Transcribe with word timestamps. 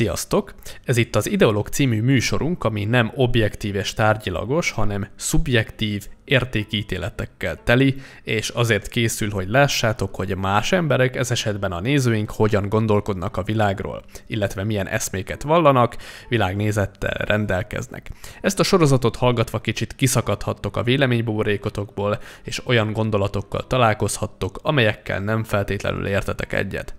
Sziasztok! 0.00 0.54
Ez 0.84 0.96
itt 0.96 1.16
az 1.16 1.30
Ideolog 1.30 1.68
című 1.68 2.02
műsorunk, 2.02 2.64
ami 2.64 2.84
nem 2.84 3.12
objektív 3.14 3.74
és 3.74 3.94
tárgyilagos, 3.94 4.70
hanem 4.70 5.08
szubjektív 5.16 6.06
értékítéletekkel 6.24 7.62
teli, 7.64 7.94
és 8.22 8.48
azért 8.48 8.88
készül, 8.88 9.30
hogy 9.30 9.48
lássátok, 9.48 10.14
hogy 10.14 10.36
más 10.36 10.72
emberek, 10.72 11.16
ez 11.16 11.30
esetben 11.30 11.72
a 11.72 11.80
nézőink 11.80 12.30
hogyan 12.30 12.68
gondolkodnak 12.68 13.36
a 13.36 13.42
világról, 13.42 14.04
illetve 14.26 14.64
milyen 14.64 14.88
eszméket 14.88 15.42
vallanak, 15.42 15.96
világnézettel 16.28 17.24
rendelkeznek. 17.26 18.10
Ezt 18.40 18.60
a 18.60 18.62
sorozatot 18.62 19.16
hallgatva 19.16 19.60
kicsit 19.60 19.96
kiszakadhattok 19.96 20.76
a 20.76 20.82
véleménybuborékotokból, 20.82 22.20
és 22.44 22.66
olyan 22.66 22.92
gondolatokkal 22.92 23.66
találkozhattok, 23.66 24.58
amelyekkel 24.62 25.20
nem 25.20 25.44
feltétlenül 25.44 26.06
értetek 26.06 26.52
egyet. 26.52 26.94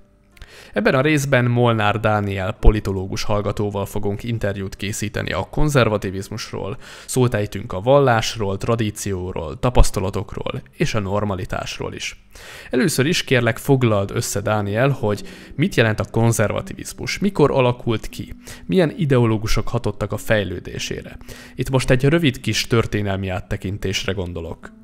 Ebben 0.73 0.95
a 0.95 1.02
részben 1.02 1.45
Molnár 1.45 1.99
Dániel 1.99 2.52
politológus 2.52 3.23
hallgatóval 3.23 3.85
fogunk 3.85 4.23
interjút 4.23 4.75
készíteni 4.75 5.31
a 5.31 5.47
konzervativizmusról, 5.49 6.77
szót 7.05 7.34
ejtünk 7.34 7.73
a 7.73 7.81
vallásról, 7.81 8.57
tradícióról, 8.57 9.59
tapasztalatokról 9.59 10.61
és 10.71 10.94
a 10.94 10.99
normalitásról 10.99 11.94
is. 11.94 12.23
Először 12.70 13.05
is 13.05 13.23
kérlek 13.23 13.57
foglald 13.57 14.11
össze, 14.11 14.41
Dániel, 14.41 14.89
hogy 14.89 15.23
mit 15.55 15.75
jelent 15.75 15.99
a 15.99 16.09
konzervativizmus, 16.11 17.19
mikor 17.19 17.52
alakult 17.52 18.09
ki, 18.09 18.33
milyen 18.66 18.94
ideológusok 18.97 19.67
hatottak 19.67 20.11
a 20.11 20.17
fejlődésére. 20.17 21.17
Itt 21.56 21.69
most 21.69 21.89
egy 21.89 22.03
rövid 22.03 22.39
kis 22.39 22.67
történelmi 22.67 23.28
áttekintésre 23.28 24.11
gondolok. 24.11 24.81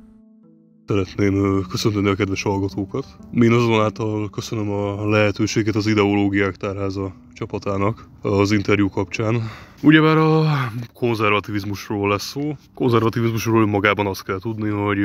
Szeretném 0.88 1.66
köszönteni 1.70 2.10
a 2.10 2.16
kedves 2.16 2.44
hallgatókat. 2.44 3.06
Én 3.34 3.52
azonáltal 3.52 4.30
köszönöm 4.30 4.70
a 4.70 5.10
lehetőséget 5.10 5.76
az 5.76 5.88
Ideológiák 5.88 6.56
Tárháza 6.56 7.14
csapatának 7.34 8.08
az 8.22 8.52
interjú 8.52 8.90
kapcsán. 8.90 9.50
Ugyebár 9.82 10.18
a 10.18 10.46
konzervativizmusról 10.94 12.10
lesz 12.10 12.24
szó. 12.24 12.58
Konzervativizmusról 12.74 13.66
magában 13.66 14.08
azt 14.08 14.24
kell 14.24 14.40
tudni, 14.40 14.70
hogy 14.70 15.04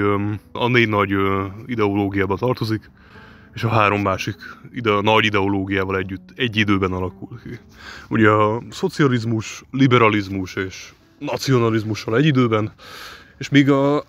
a 0.53 0.69
négy 0.69 0.89
nagy 0.89 1.11
ideológiába 1.67 2.37
tartozik, 2.37 2.91
és 3.55 3.65
a 3.65 3.69
három 3.69 4.01
másik 4.01 4.37
ide, 4.73 4.91
a 4.91 5.03
nagy 5.03 5.25
ideológiával 5.25 5.97
együtt 5.97 6.29
egy 6.35 6.57
időben 6.57 6.93
alakul 6.93 7.41
ki. 7.43 7.59
Ugye 8.09 8.29
a 8.29 8.63
szocializmus, 8.71 9.63
liberalizmus 9.71 10.55
és 10.55 10.93
nacionalizmussal 11.19 12.17
egy 12.17 12.27
időben, 12.27 12.73
és 13.43 13.49
míg 13.49 13.71
a, 13.71 14.05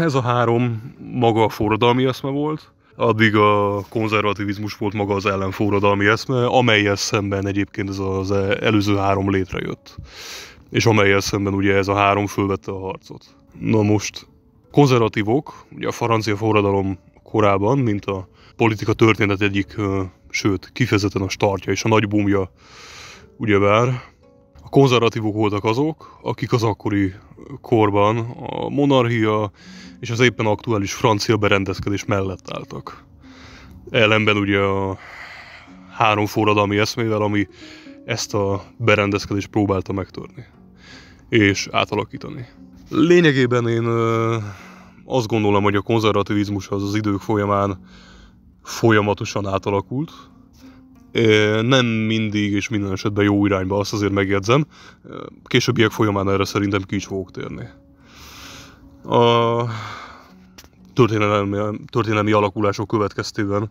ez 0.00 0.14
a 0.14 0.20
három 0.20 0.94
maga 1.12 1.44
a 1.44 1.48
forradalmi 1.48 2.04
eszme 2.04 2.30
volt, 2.30 2.72
addig 2.96 3.36
a 3.36 3.82
konzervativizmus 3.88 4.74
volt 4.74 4.92
maga 4.92 5.14
az 5.14 5.26
ellenforradalmi 5.26 6.06
eszme, 6.06 6.46
amelyel 6.46 6.96
szemben 6.96 7.46
egyébként 7.46 7.88
ez 7.88 7.98
az 7.98 8.30
előző 8.60 8.96
három 8.96 9.30
létrejött. 9.30 9.96
És 10.70 10.86
amelyel 10.86 11.20
szemben 11.20 11.54
ugye 11.54 11.74
ez 11.74 11.88
a 11.88 11.94
három 11.94 12.26
fölvette 12.26 12.70
a 12.70 12.78
harcot. 12.78 13.24
Na 13.60 13.82
most 13.82 14.26
konzervatívok, 14.70 15.64
ugye 15.76 15.88
a 15.88 15.92
francia 15.92 16.36
forradalom 16.36 16.98
korában, 17.22 17.78
mint 17.78 18.04
a 18.04 18.28
politika 18.56 18.92
történet 18.92 19.40
egyik, 19.40 19.76
sőt, 20.30 20.70
kifejezetten 20.72 21.22
a 21.22 21.28
startja 21.28 21.72
és 21.72 21.84
a 21.84 21.88
nagy 21.88 22.08
bumja, 22.08 22.50
ugyebár 23.36 24.11
konzervatívok 24.72 25.34
voltak 25.34 25.64
azok, 25.64 26.18
akik 26.22 26.52
az 26.52 26.62
akkori 26.62 27.14
korban 27.60 28.18
a 28.40 28.68
monarchia 28.68 29.50
és 30.00 30.10
az 30.10 30.20
éppen 30.20 30.46
aktuális 30.46 30.94
francia 30.94 31.36
berendezkedés 31.36 32.04
mellett 32.04 32.50
álltak. 32.52 33.04
Ellenben 33.90 34.36
ugye 34.36 34.58
a 34.58 34.98
három 35.90 36.26
forradalmi 36.26 36.78
eszmével, 36.78 37.22
ami 37.22 37.48
ezt 38.04 38.34
a 38.34 38.64
berendezkedést 38.76 39.48
próbálta 39.48 39.92
megtörni 39.92 40.46
és 41.28 41.68
átalakítani. 41.70 42.46
Lényegében 42.88 43.68
én 43.68 43.86
azt 45.04 45.26
gondolom, 45.26 45.62
hogy 45.62 45.74
a 45.76 45.80
konzervativizmus 45.82 46.68
az 46.68 46.82
az 46.82 46.94
idők 46.94 47.20
folyamán 47.20 47.84
folyamatosan 48.62 49.46
átalakult, 49.46 50.12
nem 51.62 51.86
mindig 51.86 52.52
és 52.52 52.68
minden 52.68 52.92
esetben 52.92 53.24
jó 53.24 53.46
irányba, 53.46 53.78
azt 53.78 53.92
azért 53.92 54.12
megjegyzem. 54.12 54.66
Későbbiek 55.44 55.90
folyamán 55.90 56.30
erre 56.30 56.44
szerintem 56.44 56.82
ki 56.82 56.94
is 56.94 57.04
fogok 57.04 57.30
térni. 57.30 57.68
A 59.04 59.64
történelmi, 60.94 61.58
történelmi 61.90 62.32
alakulások 62.32 62.88
következtében 62.88 63.70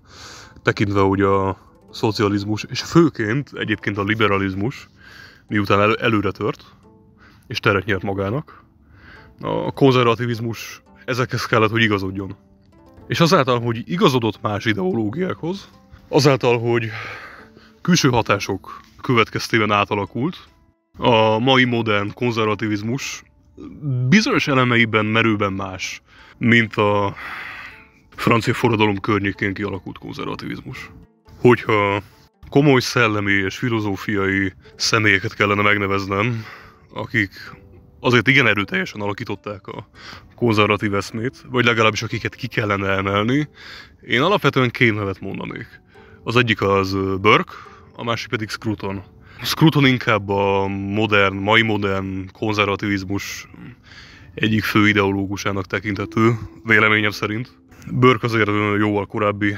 tekintve 0.63 0.99
hogy 0.99 1.21
a 1.21 1.57
szocializmus, 1.91 2.65
és 2.69 2.81
főként 2.81 3.49
egyébként 3.53 3.97
a 3.97 4.03
liberalizmus, 4.03 4.89
miután 5.47 5.79
el, 5.79 5.95
előre 5.95 6.31
tört, 6.31 6.65
és 7.47 7.59
teret 7.59 7.85
nyert 7.85 8.03
magának, 8.03 8.63
a 9.41 9.71
konzervativizmus 9.71 10.81
ezekhez 11.05 11.45
kellett, 11.45 11.69
hogy 11.69 11.81
igazodjon. 11.81 12.35
És 13.07 13.19
azáltal, 13.19 13.59
hogy 13.59 13.83
igazodott 13.85 14.41
más 14.41 14.65
ideológiákhoz, 14.65 15.69
azáltal, 16.07 16.59
hogy 16.59 16.89
külső 17.81 18.09
hatások 18.09 18.79
következtében 19.01 19.71
átalakult. 19.71 20.37
A 20.97 21.39
mai 21.39 21.63
modern 21.63 22.13
konzervativizmus 22.13 23.23
bizonyos 24.09 24.47
elemeiben 24.47 25.05
merőben 25.05 25.53
más, 25.53 26.01
mint 26.37 26.75
a 26.75 27.15
francia 28.15 28.53
forradalom 28.53 28.99
környékén 28.99 29.53
kialakult 29.53 29.97
konzervativizmus. 29.97 30.89
Hogyha 31.39 32.01
komoly 32.49 32.79
szellemi 32.79 33.31
és 33.31 33.57
filozófiai 33.57 34.53
személyeket 34.75 35.33
kellene 35.33 35.61
megneveznem, 35.61 36.45
akik 36.93 37.31
azért 37.99 38.27
igen 38.27 38.47
erőteljesen 38.47 39.01
alakították 39.01 39.67
a 39.67 39.89
konzervatív 40.35 40.93
eszmét, 40.93 41.45
vagy 41.49 41.65
legalábbis 41.65 42.01
akiket 42.01 42.35
ki 42.35 42.47
kellene 42.47 42.87
emelni, 42.87 43.49
én 44.01 44.21
alapvetően 44.21 44.69
két 44.69 44.93
nevet 44.93 45.19
mondanék. 45.19 45.81
Az 46.23 46.35
egyik 46.35 46.61
az 46.61 46.93
Burke, 47.21 47.53
a 47.95 48.03
másik 48.03 48.29
pedig 48.29 48.49
Scruton. 48.49 49.03
Scruton 49.41 49.85
inkább 49.85 50.29
a 50.29 50.67
modern, 50.67 51.35
mai 51.35 51.61
modern 51.61 52.31
konzervativizmus 52.31 53.47
egyik 54.33 54.63
fő 54.63 54.87
ideológusának 54.87 55.65
tekinthető, 55.65 56.37
véleményem 56.63 57.11
szerint. 57.11 57.57
Burke 57.91 58.25
azért 58.25 58.49
jóval 58.77 59.05
korábbi 59.05 59.55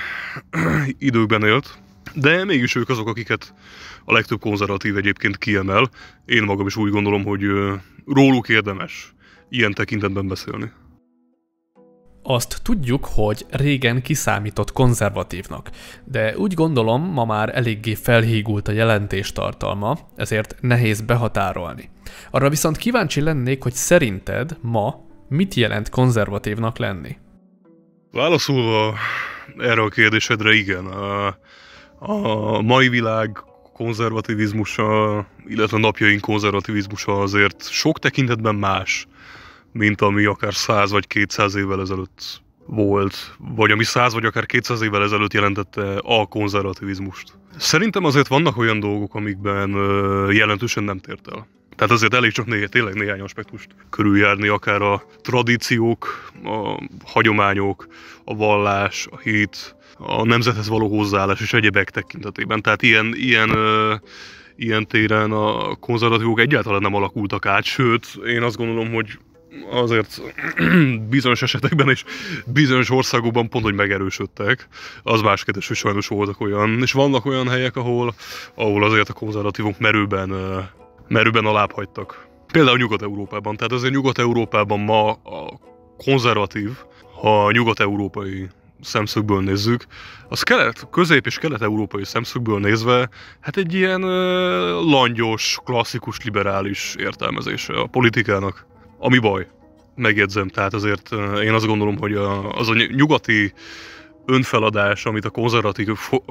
időkben 0.97 1.43
élt, 1.43 1.77
de 2.13 2.45
mégis 2.45 2.75
ők 2.75 2.89
azok, 2.89 3.07
akiket 3.07 3.53
a 4.05 4.13
legtöbb 4.13 4.39
konzervatív 4.39 4.97
egyébként 4.97 5.37
kiemel. 5.37 5.89
Én 6.25 6.43
magam 6.43 6.67
is 6.67 6.75
úgy 6.75 6.91
gondolom, 6.91 7.23
hogy 7.23 7.43
róluk 8.05 8.49
érdemes 8.49 9.13
ilyen 9.49 9.73
tekintetben 9.73 10.27
beszélni. 10.27 10.71
Azt 12.23 12.59
tudjuk, 12.63 13.05
hogy 13.05 13.45
régen 13.49 14.01
kiszámított 14.01 14.71
konzervatívnak, 14.71 15.69
de 16.03 16.37
úgy 16.37 16.53
gondolom, 16.53 17.01
ma 17.01 17.25
már 17.25 17.55
eléggé 17.55 17.93
felhígult 17.93 18.67
a 18.67 18.71
jelentés 18.71 19.31
tartalma, 19.31 19.97
ezért 20.15 20.55
nehéz 20.61 21.01
behatárolni. 21.01 21.89
Arra 22.31 22.49
viszont 22.49 22.77
kíváncsi 22.77 23.21
lennék, 23.21 23.63
hogy 23.63 23.73
szerinted 23.73 24.57
ma 24.61 25.05
mit 25.29 25.53
jelent 25.53 25.89
konzervatívnak 25.89 26.77
lenni? 26.77 27.17
Válaszolva 28.11 28.93
erre 29.57 29.81
a 29.81 29.89
kérdésedre 29.89 30.53
igen. 30.53 30.85
A, 30.85 31.37
a 31.99 32.61
mai 32.61 32.89
világ 32.89 33.43
konzervativizmusa, 33.73 35.25
illetve 35.47 35.77
napjaink 35.77 36.21
konzervativizmusa 36.21 37.19
azért 37.19 37.69
sok 37.69 37.99
tekintetben 37.99 38.55
más 38.55 39.07
mint 39.73 40.01
ami 40.01 40.25
akár 40.25 40.53
100 40.53 40.91
vagy 40.91 41.07
200 41.07 41.55
évvel 41.55 41.81
ezelőtt 41.81 42.41
volt, 42.65 43.35
vagy 43.37 43.71
ami 43.71 43.83
100 43.83 44.13
vagy 44.13 44.25
akár 44.25 44.45
200 44.45 44.81
évvel 44.81 45.03
ezelőtt 45.03 45.33
jelentette 45.33 45.97
a 46.01 46.25
konzervativizmust. 46.25 47.33
Szerintem 47.57 48.03
azért 48.03 48.27
vannak 48.27 48.57
olyan 48.57 48.79
dolgok, 48.79 49.15
amikben 49.15 49.69
jelentősen 50.31 50.83
nem 50.83 50.99
tért 50.99 51.27
el. 51.27 51.47
Tehát 51.75 51.93
azért 51.93 52.13
elég 52.13 52.31
csak 52.31 52.45
né- 52.45 52.69
tényleg 52.69 52.93
néhány 52.93 53.19
aspektust 53.19 53.67
körüljárni, 53.89 54.47
akár 54.47 54.81
a 54.81 55.05
tradíciók, 55.21 56.31
a 56.43 56.83
hagyományok, 57.05 57.87
a 58.23 58.35
vallás, 58.35 59.07
a 59.11 59.17
hit, 59.17 59.75
a 59.97 60.23
nemzethez 60.25 60.67
való 60.67 60.97
hozzáállás 60.97 61.41
és 61.41 61.53
egyebek 61.53 61.89
tekintetében. 61.89 62.61
Tehát 62.61 62.81
ilyen, 62.81 63.13
ilyen, 63.15 63.49
ö, 63.49 63.95
ilyen 64.55 64.87
téren 64.87 65.31
a 65.31 65.75
konzervatívok 65.75 66.39
egyáltalán 66.39 66.81
nem 66.81 66.95
alakultak 66.95 67.45
át, 67.45 67.63
sőt, 67.63 68.07
én 68.25 68.41
azt 68.43 68.57
gondolom, 68.57 68.93
hogy 68.93 69.17
azért 69.71 70.21
bizonyos 71.09 71.41
esetekben 71.41 71.89
és 71.89 72.03
bizonyos 72.45 72.89
országokban 72.89 73.49
pont, 73.49 73.63
hogy 73.63 73.73
megerősödtek. 73.73 74.67
Az 75.03 75.21
más 75.21 75.43
kérdés, 75.43 75.67
hogy 75.67 75.77
sajnos 75.77 76.07
voltak 76.07 76.41
olyan, 76.41 76.81
és 76.81 76.91
vannak 76.91 77.25
olyan 77.25 77.49
helyek, 77.49 77.75
ahol, 77.75 78.13
ahol 78.55 78.83
azért 78.83 79.09
a 79.09 79.13
konzervatívok 79.13 79.79
merőben, 79.79 80.31
merőben 81.07 81.45
alább 81.45 81.71
hagytak. 81.71 82.27
Például 82.51 82.77
Nyugat-Európában. 82.77 83.55
Tehát 83.55 83.71
azért 83.71 83.93
Nyugat-Európában 83.93 84.79
ma 84.79 85.11
a 85.11 85.59
konzervatív, 85.97 86.69
ha 87.21 87.51
nyugat-európai 87.51 88.49
szemszögből 88.81 89.41
nézzük, 89.41 89.85
az 90.29 90.43
kelet, 90.43 90.87
közép- 90.91 91.25
és 91.25 91.37
kelet-európai 91.37 92.03
szemszögből 92.03 92.59
nézve, 92.59 93.09
hát 93.39 93.57
egy 93.57 93.73
ilyen 93.73 94.01
langyos, 94.81 95.59
klasszikus, 95.63 96.23
liberális 96.23 96.95
értelmezése 96.97 97.73
a 97.73 97.85
politikának. 97.85 98.65
Ami 99.03 99.17
baj, 99.17 99.47
megjegyzem, 99.95 100.47
tehát 100.47 100.73
azért 100.73 101.11
én 101.43 101.53
azt 101.53 101.65
gondolom, 101.65 101.97
hogy 101.97 102.13
az 102.51 102.69
a 102.69 102.73
nyugati 102.73 103.53
önfeladás, 104.25 105.05
amit 105.05 105.25
a 105.25 105.29
konzervatív, 105.29 105.87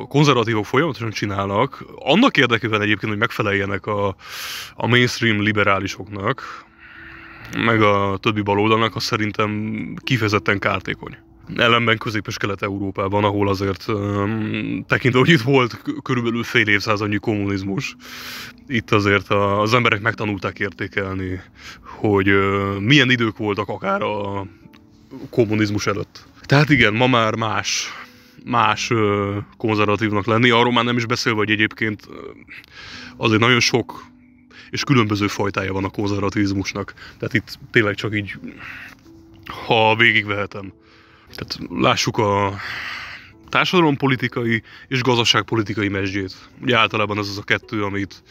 konzervatívok 0.09 0.67
folyamatosan 0.67 1.11
csinálnak, 1.11 1.85
annak 1.97 2.37
érdekében 2.37 2.81
egyébként, 2.81 3.11
hogy 3.11 3.21
megfeleljenek 3.21 3.87
a, 3.87 4.17
a 4.75 4.87
mainstream 4.87 5.41
liberálisoknak, 5.41 6.65
meg 7.57 7.83
a 7.83 8.19
többi 8.21 8.41
baloldalnak, 8.41 8.97
az 8.97 9.03
szerintem 9.03 9.73
kifejezetten 10.05 10.59
kártékony. 10.59 11.17
Ellenben 11.57 11.99
Közép- 11.99 12.27
és 12.27 12.37
Kelet-Európában, 12.37 13.25
ahol 13.25 13.49
azért 13.49 13.89
um, 13.89 14.85
tekintve, 14.89 15.19
hogy 15.19 15.29
itt 15.29 15.41
volt 15.41 15.83
körülbelül 16.03 16.43
fél 16.43 16.69
évszázadnyi 16.69 17.17
kommunizmus, 17.17 17.97
itt 18.67 18.91
azért 18.91 19.31
az 19.31 19.75
emberek 19.75 20.01
megtanulták 20.01 20.59
értékelni, 20.59 21.41
hogy 21.81 22.29
uh, 22.31 22.79
milyen 22.79 23.11
idők 23.11 23.37
voltak 23.37 23.69
akár 23.69 24.03
a 24.03 24.47
kommunizmus 25.31 25.87
előtt. 25.87 26.25
Tehát 26.43 26.71
igen, 26.71 26.95
ma 26.95 27.07
már 27.07 27.35
más, 27.35 27.89
más 28.45 28.91
uh, 28.91 29.37
konzervatívnak 29.57 30.27
lenni, 30.27 30.51
arról 30.51 30.73
már 30.73 30.85
nem 30.85 30.97
is 30.97 31.07
beszélve, 31.07 31.39
hogy 31.39 31.51
egyébként 31.51 32.09
azért 33.17 33.41
nagyon 33.41 33.61
sok 33.61 34.11
és 34.73 34.85
különböző 34.85 35.27
fajtája 35.27 35.73
van 35.73 35.85
a 35.85 35.89
konzervativizmusnak. 35.89 36.95
Tehát 37.19 37.35
itt 37.35 37.59
tényleg 37.71 37.95
csak 37.95 38.17
így, 38.17 38.39
ha 39.67 39.97
végigvehetem. 39.97 40.73
Tehát 41.35 41.59
lássuk 41.71 42.19
a 42.19 42.55
társadalompolitikai 43.49 44.63
és 44.89 45.03
gazdaságpolitikai 45.03 45.89
mesdjét. 45.89 46.35
Ugye 46.63 46.77
általában 46.77 47.19
ez 47.19 47.29
az 47.29 47.39
a 47.39 47.43
kettő, 47.43 47.85
amit 47.85 48.23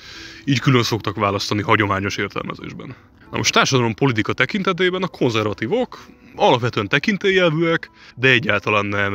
így 0.44 0.60
külön 0.60 0.84
szoktak 0.84 1.16
választani 1.16 1.62
hagyományos 1.62 2.18
értelmezésben. 2.18 2.96
Na 3.32 3.38
most 3.38 3.54
társadalompolitika 3.54 4.34
tekintetében 4.34 5.04
a 5.04 5.08
konzervatívok 5.08 6.06
alapvetően 6.36 6.88
tekintélyelvűek, 6.88 7.90
de 8.16 8.30
egyáltalán 8.30 8.86
nem, 8.86 9.14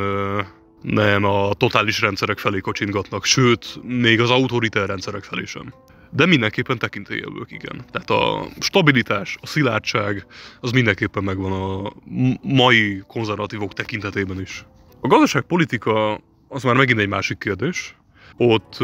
nem 0.81 1.23
a 1.23 1.53
totális 1.53 2.01
rendszerek 2.01 2.37
felé 2.37 2.59
kocsingatnak, 2.59 3.25
sőt, 3.25 3.79
még 3.83 4.21
az 4.21 4.29
autoritár 4.29 4.87
rendszerek 4.87 5.23
felé 5.23 5.45
sem. 5.45 5.73
De 6.17 6.25
mindenképpen 6.25 6.77
tekintélyelvők, 6.77 7.51
igen. 7.51 7.85
Tehát 7.91 8.09
a 8.09 8.47
stabilitás, 8.59 9.37
a 9.41 9.47
szilárdság, 9.47 10.25
az 10.59 10.71
mindenképpen 10.71 11.23
megvan 11.23 11.51
a 11.51 11.93
mai 12.41 13.03
konzervatívok 13.07 13.73
tekintetében 13.73 14.41
is. 14.41 14.65
A 15.01 15.07
gazdaságpolitika 15.07 16.21
az 16.47 16.63
már 16.63 16.75
megint 16.75 16.99
egy 16.99 17.07
másik 17.07 17.37
kérdés. 17.37 17.95
Ott 18.37 18.77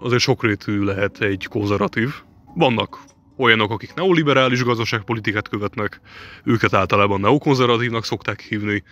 azért 0.00 0.20
sokrétű 0.20 0.82
lehet 0.82 1.20
egy 1.20 1.46
konzervatív. 1.50 2.14
Vannak 2.54 2.98
olyanok, 3.36 3.70
akik 3.70 3.94
neoliberális 3.94 4.62
gazdaságpolitikát 4.64 5.48
követnek, 5.48 6.00
őket 6.44 6.74
általában 6.74 7.20
neokonzervatívnak 7.20 8.04
szokták 8.04 8.40
hívni. 8.40 8.82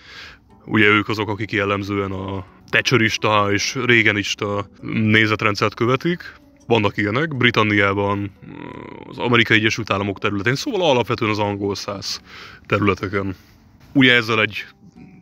Ugye 0.65 0.87
ők 0.87 1.09
azok, 1.09 1.29
akik 1.29 1.53
jellemzően 1.53 2.11
a 2.11 2.47
Thatcherista 2.69 3.53
és 3.53 3.75
Reaganista 3.75 4.69
nézetrendszert 4.83 5.75
követik. 5.75 6.43
Vannak 6.67 6.97
ilyenek, 6.97 7.37
Britanniában, 7.37 8.33
az 9.07 9.19
Amerikai 9.19 9.57
Egyesült 9.57 9.91
Államok 9.91 10.19
területén, 10.19 10.55
szóval 10.55 10.91
alapvetően 10.91 11.31
az 11.31 11.39
angol 11.39 11.75
száz 11.75 12.21
területeken. 12.67 13.37
Ugye 13.93 14.13
ezzel 14.13 14.41
egy 14.41 14.65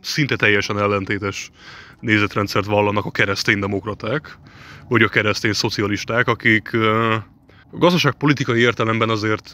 szinte 0.01 0.35
teljesen 0.35 0.79
ellentétes 0.79 1.51
nézetrendszert 1.99 2.65
vallanak 2.65 3.05
a 3.05 3.11
kereszténydemokraták, 3.11 4.37
vagy 4.89 5.01
a 5.01 5.07
keresztény 5.07 5.53
szocialisták, 5.53 6.27
akik 6.27 6.73
a 6.73 7.77
gazdaságpolitikai 7.77 8.59
értelemben 8.59 9.09
azért 9.09 9.51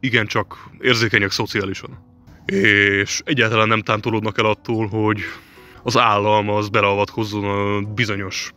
igencsak 0.00 0.56
érzékenyek 0.80 1.30
szociálisan. 1.30 1.98
És 2.46 3.22
egyáltalán 3.24 3.68
nem 3.68 3.82
tántolódnak 3.82 4.38
el 4.38 4.46
attól, 4.46 4.86
hogy 4.86 5.20
az 5.82 5.96
állam 5.96 6.48
az 6.48 6.68
beleavatkozzon 6.68 7.44
a 7.44 7.80
bizonyos 7.80 8.52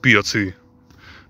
piaci 0.00 0.54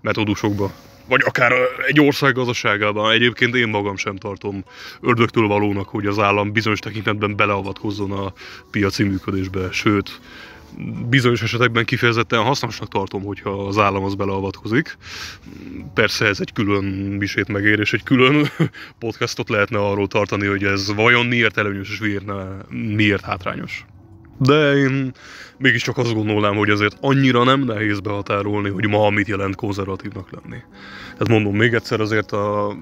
metódusokba. 0.03 0.71
Vagy 1.07 1.21
akár 1.25 1.51
egy 1.87 1.99
ország 1.99 2.33
gazdaságában. 2.33 3.11
Egyébként 3.11 3.55
én 3.55 3.67
magam 3.67 3.97
sem 3.97 4.15
tartom 4.15 4.63
ördögtől 5.01 5.47
valónak, 5.47 5.87
hogy 5.89 6.05
az 6.05 6.19
állam 6.19 6.51
bizonyos 6.51 6.79
tekintetben 6.79 7.35
beleavatkozzon 7.35 8.11
a 8.11 8.33
piaci 8.71 9.03
működésbe. 9.03 9.71
Sőt, 9.71 10.19
bizonyos 11.09 11.41
esetekben 11.41 11.85
kifejezetten 11.85 12.43
hasznosnak 12.43 12.89
tartom, 12.89 13.23
hogyha 13.23 13.49
az 13.49 13.77
állam 13.77 14.03
az 14.03 14.15
beleavatkozik. 14.15 14.97
Persze 15.93 16.25
ez 16.25 16.39
egy 16.39 16.53
külön 16.53 17.17
visét 17.17 17.47
megér, 17.47 17.79
és 17.79 17.93
egy 17.93 18.03
külön 18.03 18.47
podcastot 18.99 19.49
lehetne 19.49 19.77
arról 19.77 20.07
tartani, 20.07 20.47
hogy 20.47 20.63
ez 20.63 20.93
vajon 20.93 21.25
miért 21.25 21.57
előnyös 21.57 21.89
és 21.89 21.99
miért, 21.99 22.25
ne, 22.25 22.43
miért 22.69 23.23
hátrányos. 23.23 23.85
De 24.37 24.75
én 24.75 25.11
mégiscsak 25.57 25.97
azt 25.97 26.13
gondolnám, 26.13 26.55
hogy 26.55 26.69
azért 26.69 26.97
annyira 27.01 27.43
nem 27.43 27.59
nehéz 27.59 27.99
behatárolni, 27.99 28.69
hogy 28.69 28.87
ma 28.87 29.09
mit 29.09 29.27
jelent 29.27 29.55
konzervatívnak 29.55 30.31
lenni. 30.31 30.61
Tehát 31.11 31.27
mondom 31.27 31.55
még 31.55 31.73
egyszer, 31.73 32.01
azért 32.01 32.31
a, 32.31 32.75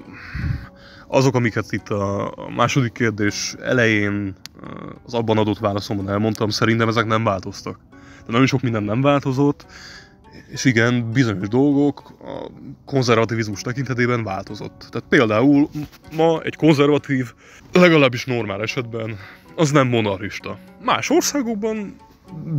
azok, 1.07 1.35
amiket 1.35 1.65
itt 1.69 1.89
a 1.89 2.33
második 2.55 2.91
kérdés 2.91 3.55
elején 3.61 4.35
az 5.05 5.13
abban 5.13 5.37
adott 5.37 5.59
válaszomban 5.59 6.09
elmondtam, 6.09 6.49
szerintem 6.49 6.87
ezek 6.87 7.05
nem 7.05 7.23
változtak. 7.23 7.79
De 8.25 8.31
nagyon 8.31 8.45
sok 8.45 8.61
minden 8.61 8.83
nem 8.83 9.01
változott, 9.01 9.65
és 10.51 10.65
igen, 10.65 11.11
bizonyos 11.11 11.47
dolgok 11.47 12.13
a 12.23 12.51
konzervativizmus 12.85 13.61
tekintetében 13.61 14.23
változott. 14.23 14.87
Tehát 14.89 15.07
például 15.09 15.69
ma 16.15 16.41
egy 16.41 16.55
konzervatív, 16.55 17.33
legalábbis 17.71 18.25
normál 18.25 18.61
esetben, 18.61 19.17
az 19.55 19.71
nem 19.71 19.87
monarchista. 19.87 20.57
Más 20.83 21.09
országokban 21.09 21.95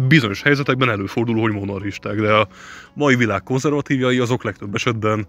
bizonyos 0.08 0.42
helyzetekben 0.42 0.90
előfordul, 0.90 1.40
hogy 1.40 1.52
monarchisták, 1.52 2.20
de 2.20 2.32
a 2.32 2.48
mai 2.94 3.16
világ 3.16 3.42
konzervatívjai 3.42 4.18
azok 4.18 4.44
legtöbb 4.44 4.74
esetben 4.74 5.26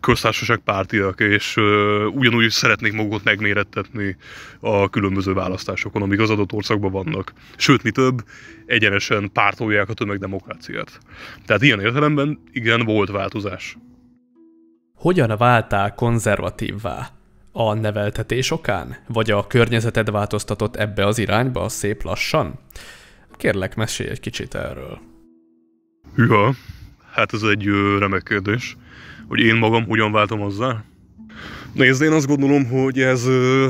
köztársaság 0.00 0.58
pártiak, 0.58 1.20
és 1.20 1.56
uh, 1.56 1.64
ugyanúgy 2.14 2.50
szeretnék 2.50 2.92
magukat 2.92 3.24
megmérettetni 3.24 4.16
a 4.60 4.88
különböző 4.88 5.32
választásokon, 5.32 6.02
amik 6.02 6.20
az 6.20 6.30
adott 6.30 6.52
országban 6.52 6.90
vannak. 6.90 7.32
Sőt, 7.56 7.82
mi 7.82 7.90
több, 7.90 8.24
egyenesen 8.66 9.30
pártolják 9.32 9.88
a 9.88 9.94
tömegdemokráciát. 9.94 10.98
Tehát 11.46 11.62
ilyen 11.62 11.80
értelemben 11.80 12.38
igen, 12.52 12.84
volt 12.84 13.10
változás. 13.10 13.76
Hogyan 14.94 15.36
váltál 15.38 15.94
konzervatívvá? 15.94 17.13
A 17.56 17.74
neveltetés 17.74 18.50
okán? 18.50 18.96
Vagy 19.08 19.30
a 19.30 19.46
környezeted 19.46 20.10
változtatott 20.10 20.76
ebbe 20.76 21.06
az 21.06 21.18
irányba 21.18 21.68
szép 21.68 22.02
lassan? 22.02 22.58
Kérlek, 23.36 23.76
mesélj 23.76 24.10
egy 24.10 24.20
kicsit 24.20 24.54
erről. 24.54 24.98
Ja, 26.16 26.54
hát 27.12 27.32
ez 27.32 27.42
egy 27.42 27.66
remek 27.98 28.22
kérdés 28.22 28.76
hogy 29.28 29.40
én 29.40 29.56
magam 29.56 29.84
hogyan 29.84 30.12
váltom 30.12 30.42
azzal? 30.42 30.84
Nézd, 31.72 32.02
én 32.02 32.12
azt 32.12 32.26
gondolom, 32.26 32.66
hogy 32.66 33.00
ez 33.00 33.26
ö, 33.26 33.68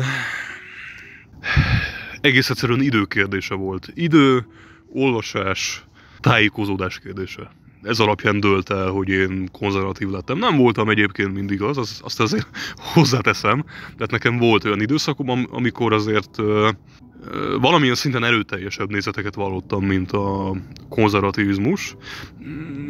egész 2.20 2.50
egyszerűen 2.50 2.80
időkérdése 2.80 3.54
volt. 3.54 3.90
Idő, 3.94 4.46
olvasás, 4.88 5.84
tájékozódás 6.20 6.98
kérdése. 6.98 7.50
Ez 7.84 7.98
alapján 7.98 8.40
dölt 8.40 8.70
el, 8.70 8.88
hogy 8.88 9.08
én 9.08 9.48
konzervatív 9.52 10.08
lettem. 10.08 10.38
Nem 10.38 10.56
voltam 10.56 10.88
egyébként 10.88 11.34
mindig 11.34 11.62
az, 11.62 11.78
az 11.78 12.00
azt 12.02 12.20
azért 12.20 12.46
hozzáteszem, 12.94 13.64
tehát 13.82 14.10
nekem 14.10 14.38
volt 14.38 14.64
olyan 14.64 14.80
időszakom, 14.80 15.46
amikor 15.50 15.92
azért 15.92 16.36
valamilyen 17.60 17.94
szinten 17.94 18.24
erőteljesebb 18.24 18.90
nézeteket 18.90 19.34
vallottam, 19.34 19.84
mint 19.84 20.12
a 20.12 20.56
konzervativizmus. 20.88 21.96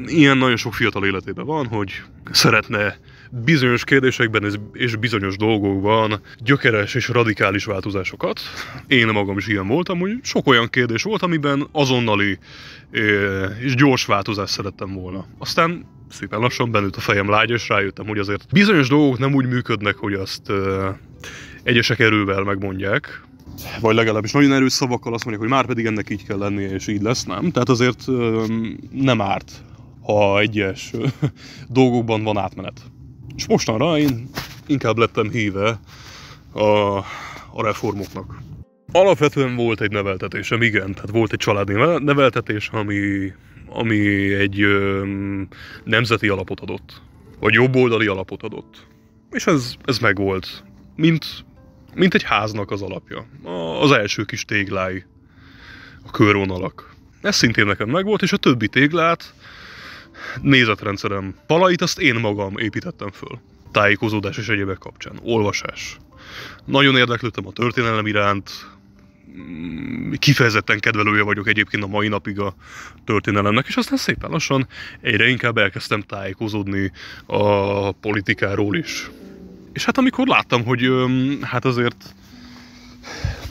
Ilyen 0.06 0.38
nagyon 0.38 0.56
sok 0.56 0.74
fiatal 0.74 1.04
életében 1.06 1.46
van, 1.46 1.66
hogy 1.66 2.02
szeretne 2.30 2.98
bizonyos 3.44 3.84
kérdésekben 3.84 4.44
és 4.72 4.96
bizonyos 4.96 5.36
dolgokban 5.36 6.20
gyökeres 6.38 6.94
és 6.94 7.08
radikális 7.08 7.64
változásokat. 7.64 8.40
Én 8.86 9.06
magam 9.06 9.38
is 9.38 9.46
ilyen 9.46 9.66
voltam, 9.66 9.98
hogy 9.98 10.18
sok 10.22 10.46
olyan 10.46 10.68
kérdés 10.68 11.02
volt, 11.02 11.22
amiben 11.22 11.66
azonnali 11.72 12.38
és 13.60 13.74
gyors 13.74 14.04
változást 14.04 14.52
szerettem 14.52 14.92
volna. 14.92 15.26
Aztán 15.38 15.86
szépen 16.10 16.40
lassan 16.40 16.70
bennült 16.70 16.96
a 16.96 17.00
fejem 17.00 17.30
lágy, 17.30 17.50
és 17.50 17.68
rájöttem, 17.68 18.06
hogy 18.06 18.18
azért 18.18 18.46
bizonyos 18.52 18.88
dolgok 18.88 19.18
nem 19.18 19.34
úgy 19.34 19.46
működnek, 19.46 19.96
hogy 19.96 20.14
azt 20.14 20.52
egyesek 21.62 21.98
erővel 21.98 22.42
megmondják, 22.42 23.22
vagy 23.80 23.94
legalábbis 23.94 24.32
nagyon 24.32 24.52
erős 24.52 24.72
szavakkal 24.72 25.14
azt 25.14 25.24
mondják, 25.24 25.48
hogy 25.48 25.56
már 25.56 25.66
pedig 25.66 25.86
ennek 25.86 26.10
így 26.10 26.26
kell 26.26 26.38
lennie, 26.38 26.68
és 26.68 26.86
így 26.86 27.02
lesz, 27.02 27.24
nem? 27.24 27.50
Tehát 27.50 27.68
azért 27.68 28.06
nem 28.90 29.20
árt, 29.20 29.52
ha 30.02 30.40
egyes 30.40 30.90
dolgokban 31.68 32.22
van 32.22 32.36
átmenet. 32.36 32.80
És 33.36 33.46
mostanra 33.46 33.98
én 33.98 34.28
inkább 34.66 34.96
lettem 34.96 35.30
híve 35.30 35.80
a, 36.52 36.96
a 37.52 37.62
reformoknak. 37.62 38.38
Alapvetően 38.92 39.56
volt 39.56 39.80
egy 39.80 39.90
neveltetésem, 39.90 40.62
igen, 40.62 40.94
tehát 40.94 41.10
volt 41.10 41.32
egy 41.32 41.38
családi 41.38 41.72
neveltetés, 41.98 42.68
ami, 42.68 43.32
ami 43.66 44.32
egy 44.32 44.60
ö, 44.60 45.04
nemzeti 45.84 46.28
alapot 46.28 46.60
adott, 46.60 47.02
vagy 47.40 47.54
jobboldali 47.54 48.06
alapot 48.06 48.42
adott. 48.42 48.86
És 49.30 49.46
ez, 49.46 49.74
ez 49.84 49.98
megvolt, 49.98 50.64
mint, 50.96 51.26
mint 51.94 52.14
egy 52.14 52.22
háznak 52.22 52.70
az 52.70 52.82
alapja. 52.82 53.26
Az 53.80 53.90
első 53.92 54.24
kis 54.24 54.44
téglái, 54.44 55.04
a 56.06 56.10
körvonalak. 56.10 56.94
Ez 57.20 57.36
szintén 57.36 57.66
nekem 57.66 57.88
megvolt, 57.88 58.22
és 58.22 58.32
a 58.32 58.36
többi 58.36 58.68
téglát, 58.68 59.34
nézetrendszerem, 60.43 61.35
palait 61.47 61.83
azt 61.83 61.99
én 61.99 62.14
magam 62.14 62.59
építettem 62.59 63.11
föl. 63.11 63.38
Tájékozódás 63.73 64.37
és 64.37 64.49
egyébek 64.49 64.78
kapcsán. 64.78 65.19
Olvasás. 65.23 65.97
Nagyon 66.64 66.97
érdeklődtem 66.97 67.47
a 67.47 67.52
történelem 67.52 68.07
iránt, 68.07 68.50
mm, 69.37 70.12
kifejezetten 70.12 70.81
kedvelője 70.81 71.23
vagyok 71.23 71.49
egyébként 71.49 71.83
a 71.83 71.87
mai 71.87 72.09
napig 72.09 72.40
a 72.40 72.54
történelemnek, 73.04 73.66
és 73.66 73.76
aztán 73.76 73.99
szépen 73.99 74.31
lassan 74.31 74.69
egyre 75.00 75.28
inkább 75.28 75.59
elkezdtem 75.59 76.00
tájékozódni 76.00 76.93
a 77.26 77.93
politikáról 77.93 78.76
is. 78.76 79.11
És 79.73 79.85
hát 79.85 79.99
amikor 79.99 80.26
láttam, 80.26 80.64
hogy 80.64 80.90
hát 81.40 81.64
azért 81.64 82.14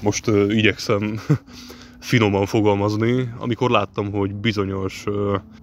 most 0.02 0.28
igyekszem 0.50 1.20
finoman 2.04 2.46
fogalmazni, 2.46 3.34
amikor 3.38 3.70
láttam, 3.70 4.12
hogy 4.12 4.36
bizonyos 4.36 5.04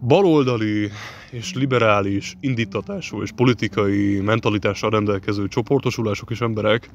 baloldali 0.00 0.90
és 1.30 1.54
liberális 1.54 2.36
indítatású 2.40 3.22
és 3.22 3.30
politikai 3.30 4.20
mentalitással 4.20 4.90
rendelkező 4.90 5.48
csoportosulások 5.48 6.30
és 6.30 6.40
emberek 6.40 6.90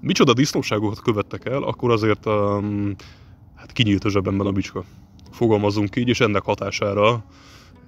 micsoda 0.00 0.32
disznóságokat 0.32 1.00
követtek 1.00 1.44
el, 1.44 1.62
akkor 1.62 1.90
azért 1.90 2.26
um, 2.26 2.94
hát 3.54 3.72
kinyílt 3.72 4.04
a 4.04 4.08
zsebemben 4.08 4.46
a 4.46 4.52
bicska. 4.52 4.84
Fogalmazunk 5.30 5.96
így, 5.96 6.08
és 6.08 6.20
ennek 6.20 6.42
hatására 6.42 7.24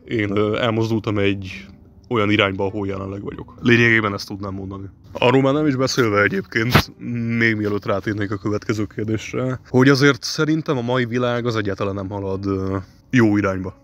én 0.04 0.36
elmozdultam 0.56 1.18
egy 1.18 1.66
olyan 2.08 2.30
irányba, 2.30 2.64
ahol 2.64 2.86
jelenleg 2.86 3.22
vagyok. 3.22 3.54
Lényegében 3.60 4.14
ezt 4.14 4.26
tudnám 4.26 4.54
mondani. 4.54 4.84
Arról 5.12 5.42
már 5.42 5.52
nem 5.52 5.66
is 5.66 5.76
beszélve 5.76 6.22
egyébként, 6.22 6.98
még 7.38 7.56
mielőtt 7.56 7.84
rátérnék 7.84 8.30
a 8.30 8.36
következő 8.36 8.84
kérdésre, 8.84 9.60
hogy 9.68 9.88
azért 9.88 10.22
szerintem 10.22 10.76
a 10.76 10.82
mai 10.82 11.04
világ 11.04 11.46
az 11.46 11.56
egyáltalán 11.56 11.94
nem 11.94 12.08
halad 12.08 12.44
jó 13.10 13.36
irányba, 13.36 13.74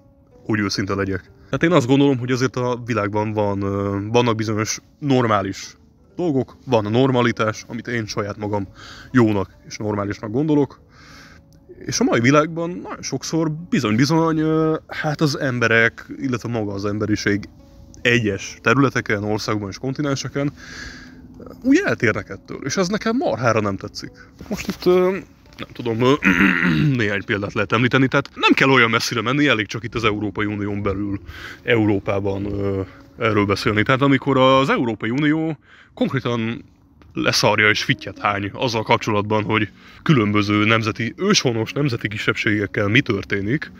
hogy 0.44 0.58
őszinte 0.58 0.94
legyek. 0.94 1.30
Hát 1.50 1.62
én 1.62 1.72
azt 1.72 1.86
gondolom, 1.86 2.18
hogy 2.18 2.30
azért 2.30 2.56
a 2.56 2.82
világban 2.84 3.32
van, 3.32 3.58
vannak 4.10 4.36
bizonyos 4.36 4.80
normális 4.98 5.76
dolgok, 6.16 6.56
van 6.66 6.86
a 6.86 6.88
normalitás, 6.88 7.64
amit 7.68 7.88
én 7.88 8.06
saját 8.06 8.36
magam 8.36 8.68
jónak 9.10 9.50
és 9.66 9.76
normálisnak 9.76 10.30
gondolok, 10.30 10.80
és 11.78 12.00
a 12.00 12.04
mai 12.04 12.20
világban 12.20 12.70
nagyon 12.70 13.02
sokszor 13.02 13.50
bizony-bizony, 13.50 14.42
hát 14.86 15.20
az 15.20 15.38
emberek, 15.38 16.06
illetve 16.16 16.48
maga 16.48 16.72
az 16.72 16.84
emberiség 16.84 17.48
egyes 18.04 18.58
területeken, 18.62 19.24
országban 19.24 19.68
és 19.70 19.78
kontinenseken 19.78 20.52
úgy 21.62 21.82
eltérnek 21.84 22.28
ettől, 22.28 22.58
és 22.64 22.76
ez 22.76 22.88
nekem 22.88 23.16
marhára 23.16 23.60
nem 23.60 23.76
tetszik. 23.76 24.10
Most 24.48 24.68
itt 24.68 24.84
nem 25.56 25.68
tudom, 25.72 25.98
néhány 26.96 27.24
példát 27.24 27.52
lehet 27.52 27.72
említeni, 27.72 28.08
tehát 28.08 28.30
nem 28.34 28.52
kell 28.52 28.68
olyan 28.68 28.90
messzire 28.90 29.20
menni, 29.20 29.46
elég 29.46 29.66
csak 29.66 29.84
itt 29.84 29.94
az 29.94 30.04
Európai 30.04 30.46
Unión 30.46 30.82
belül, 30.82 31.20
Európában 31.62 32.46
erről 33.18 33.44
beszélni. 33.44 33.82
Tehát 33.82 34.02
amikor 34.02 34.38
az 34.38 34.68
Európai 34.68 35.10
Unió 35.10 35.58
konkrétan 35.94 36.64
leszarja 37.14 37.68
és 37.68 37.82
fittyet 37.82 38.18
hány 38.18 38.50
azzal 38.52 38.82
kapcsolatban, 38.82 39.44
hogy 39.44 39.68
különböző 40.02 40.64
nemzeti, 40.64 41.14
őshonos 41.16 41.72
nemzeti 41.72 42.08
kisebbségekkel 42.08 42.88
mi 42.88 43.00
történik, 43.00 43.72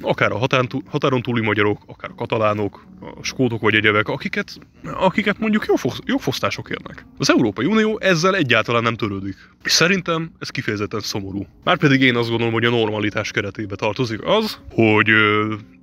akár 0.00 0.32
a 0.32 0.38
határon 0.90 1.22
túli 1.22 1.40
magyarok, 1.40 1.82
akár 1.86 2.10
a 2.10 2.14
katalánok, 2.14 2.86
a 3.00 3.22
skótok 3.22 3.60
vagy 3.60 3.74
egyebek, 3.74 4.08
akiket, 4.08 4.58
akiket 4.84 5.38
mondjuk 5.38 5.66
jogfosztások 6.04 6.70
érnek. 6.70 7.04
Az 7.18 7.30
Európai 7.30 7.66
Unió 7.66 7.98
ezzel 8.00 8.36
egyáltalán 8.36 8.82
nem 8.82 8.94
törődik. 8.94 9.36
És 9.64 9.72
szerintem 9.72 10.30
ez 10.38 10.48
kifejezetten 10.48 11.00
szomorú. 11.00 11.46
Márpedig 11.64 12.00
én 12.00 12.16
azt 12.16 12.28
gondolom, 12.28 12.52
hogy 12.52 12.64
a 12.64 12.70
normalitás 12.70 13.30
keretébe 13.30 13.76
tartozik 13.76 14.20
az, 14.24 14.58
hogy 14.70 15.10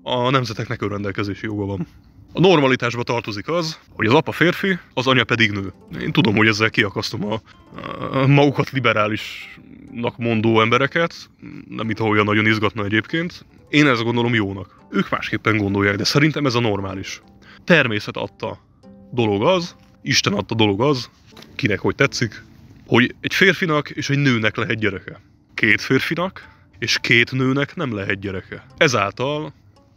a 0.03 0.29
nemzeteknek 0.29 0.81
önrendelkezési 0.81 1.45
joga 1.45 1.65
van. 1.65 1.87
A 2.37 2.39
normalitásba 2.39 3.03
tartozik 3.03 3.47
az, 3.47 3.79
hogy 3.89 4.05
az 4.05 4.13
apa 4.13 4.31
férfi, 4.31 4.77
az 4.93 5.07
anya 5.07 5.23
pedig 5.23 5.51
nő. 5.51 5.73
Én 6.01 6.11
tudom, 6.11 6.35
hogy 6.35 6.47
ezzel 6.47 6.69
kiakasztom 6.69 7.25
a, 7.25 7.41
a 8.11 8.27
magukat 8.27 8.69
liberálisnak 8.69 10.17
mondó 10.17 10.61
embereket, 10.61 11.29
nem 11.69 11.89
itt 11.89 12.01
olyan 12.01 12.25
nagyon 12.25 12.45
izgatna 12.45 12.83
egyébként. 12.83 13.45
Én 13.69 13.87
ezt 13.87 14.03
gondolom 14.03 14.33
jónak. 14.33 14.79
Ők 14.91 15.09
másképpen 15.09 15.57
gondolják, 15.57 15.95
de 15.95 16.03
szerintem 16.03 16.45
ez 16.45 16.55
a 16.55 16.59
normális. 16.59 17.21
Természet 17.63 18.17
adta 18.17 18.59
dolog 19.11 19.43
az, 19.43 19.75
Isten 20.01 20.33
adta 20.33 20.55
dolog 20.55 20.81
az, 20.81 21.09
kinek 21.55 21.79
hogy 21.79 21.95
tetszik, 21.95 22.43
hogy 22.87 23.15
egy 23.19 23.33
férfinak 23.33 23.89
és 23.89 24.09
egy 24.09 24.19
nőnek 24.19 24.55
lehet 24.55 24.79
gyereke. 24.79 25.21
Két 25.53 25.81
férfinak 25.81 26.47
és 26.79 26.97
két 27.01 27.31
nőnek 27.31 27.75
nem 27.75 27.95
lehet 27.95 28.19
gyereke. 28.19 28.65
Ezáltal 28.77 29.53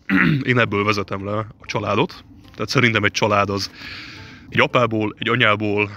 én 0.43 0.59
ebből 0.59 0.85
vezetem 0.85 1.25
le 1.25 1.33
a 1.37 1.47
családot. 1.65 2.25
Tehát 2.59 2.73
szerintem 2.73 3.05
egy 3.05 3.11
család 3.11 3.51
az 3.51 3.71
egy 4.49 4.61
apából, 4.61 5.15
egy 5.19 5.29
anyából, 5.29 5.91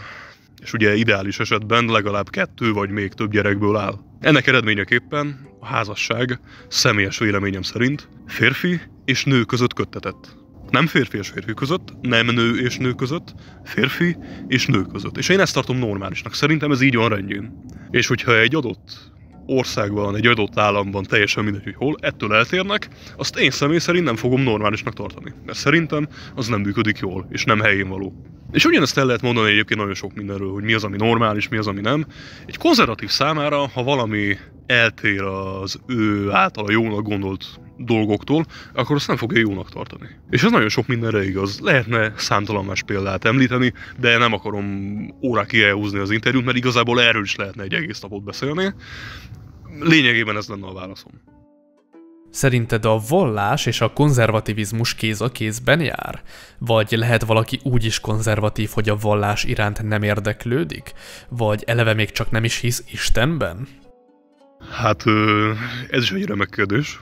és 0.61 0.73
ugye 0.73 0.95
ideális 0.95 1.39
esetben 1.39 1.85
legalább 1.85 2.29
kettő 2.29 2.71
vagy 2.73 2.89
még 2.89 3.13
több 3.13 3.31
gyerekből 3.31 3.77
áll. 3.77 3.99
Ennek 4.19 4.47
eredményeképpen 4.47 5.47
a 5.59 5.65
házasság 5.65 6.39
személyes 6.67 7.17
véleményem 7.17 7.61
szerint 7.61 8.09
férfi 8.27 8.81
és 9.05 9.23
nő 9.23 9.43
között 9.43 9.73
köttetett. 9.73 10.35
Nem 10.69 10.87
férfi 10.87 11.17
és 11.17 11.29
férfi 11.29 11.53
között, 11.53 11.93
nem 12.01 12.25
nő 12.25 12.59
és 12.59 12.77
nő 12.77 12.93
között, 12.93 13.33
férfi 13.63 14.17
és 14.47 14.65
nő 14.65 14.81
között. 14.81 15.17
És 15.17 15.29
én 15.29 15.39
ezt 15.39 15.53
tartom 15.53 15.77
normálisnak. 15.77 16.33
Szerintem 16.33 16.71
ez 16.71 16.81
így 16.81 16.95
van 16.95 17.09
rendjén. 17.09 17.63
És 17.89 18.07
hogyha 18.07 18.39
egy 18.39 18.55
adott 18.55 19.10
országban, 19.51 20.15
egy 20.15 20.27
adott 20.27 20.59
államban, 20.59 21.03
teljesen 21.03 21.43
mindegy, 21.43 21.63
hogy 21.63 21.75
hol, 21.75 21.97
ettől 21.99 22.33
eltérnek, 22.33 22.87
azt 23.17 23.37
én 23.37 23.51
személy 23.51 23.79
szerint 23.79 24.05
nem 24.05 24.15
fogom 24.15 24.41
normálisnak 24.41 24.93
tartani. 24.93 25.33
Mert 25.45 25.57
szerintem 25.57 26.07
az 26.35 26.47
nem 26.47 26.61
működik 26.61 26.97
jól, 26.97 27.27
és 27.29 27.43
nem 27.43 27.59
helyén 27.59 27.87
való. 27.87 28.13
És 28.51 28.65
ugyanezt 28.65 28.97
el 28.97 29.05
lehet 29.05 29.21
mondani 29.21 29.49
egyébként 29.51 29.79
nagyon 29.79 29.95
sok 29.95 30.13
mindenről, 30.13 30.51
hogy 30.51 30.63
mi 30.63 30.73
az, 30.73 30.83
ami 30.83 30.97
normális, 30.97 31.47
mi 31.47 31.57
az, 31.57 31.67
ami 31.67 31.81
nem. 31.81 32.05
Egy 32.45 32.57
konzervatív 32.57 33.09
számára, 33.09 33.67
ha 33.67 33.83
valami 33.83 34.37
eltér 34.65 35.21
az 35.21 35.79
ő 35.87 36.31
általa 36.31 36.71
jónak 36.71 37.03
gondolt 37.03 37.45
dolgoktól, 37.77 38.45
akkor 38.73 38.95
azt 38.95 39.07
nem 39.07 39.17
fogja 39.17 39.39
jónak 39.39 39.69
tartani. 39.69 40.07
És 40.29 40.43
ez 40.43 40.51
nagyon 40.51 40.69
sok 40.69 40.87
mindenre 40.87 41.25
igaz. 41.25 41.59
Lehetne 41.59 42.13
számtalan 42.17 42.65
más 42.65 42.83
példát 42.83 43.25
említeni, 43.25 43.73
de 43.99 44.17
nem 44.17 44.33
akarom 44.33 44.65
órákig 45.23 45.61
elhúzni 45.61 45.99
az 45.99 46.11
interjút, 46.11 46.45
mert 46.45 46.57
igazából 46.57 47.01
erről 47.01 47.23
is 47.23 47.35
lehetne 47.35 47.63
egy 47.63 47.73
egész 47.73 47.99
napot 47.99 48.23
beszélni. 48.23 48.73
Lényegében 49.79 50.37
ez 50.37 50.47
lenne 50.47 50.67
a 50.67 50.73
válaszom. 50.73 51.11
Szerinted 52.29 52.85
a 52.85 53.01
vallás 53.09 53.65
és 53.65 53.81
a 53.81 53.93
konzervativizmus 53.93 54.95
kéz 54.95 55.21
a 55.21 55.31
kézben 55.31 55.81
jár? 55.81 56.21
Vagy 56.57 56.91
lehet 56.91 57.23
valaki 57.23 57.59
úgy 57.63 57.85
is 57.85 57.99
konzervatív, 57.99 58.69
hogy 58.73 58.89
a 58.89 58.95
vallás 58.95 59.43
iránt 59.43 59.83
nem 59.83 60.03
érdeklődik? 60.03 60.93
Vagy 61.29 61.63
eleve 61.65 61.93
még 61.93 62.11
csak 62.11 62.31
nem 62.31 62.43
is 62.43 62.57
hisz 62.57 62.83
Istenben? 62.91 63.67
Hát 64.71 65.03
ez 65.89 66.03
is 66.03 66.11
egy 66.11 66.25
remek 66.25 66.49
kérdés. 66.49 66.99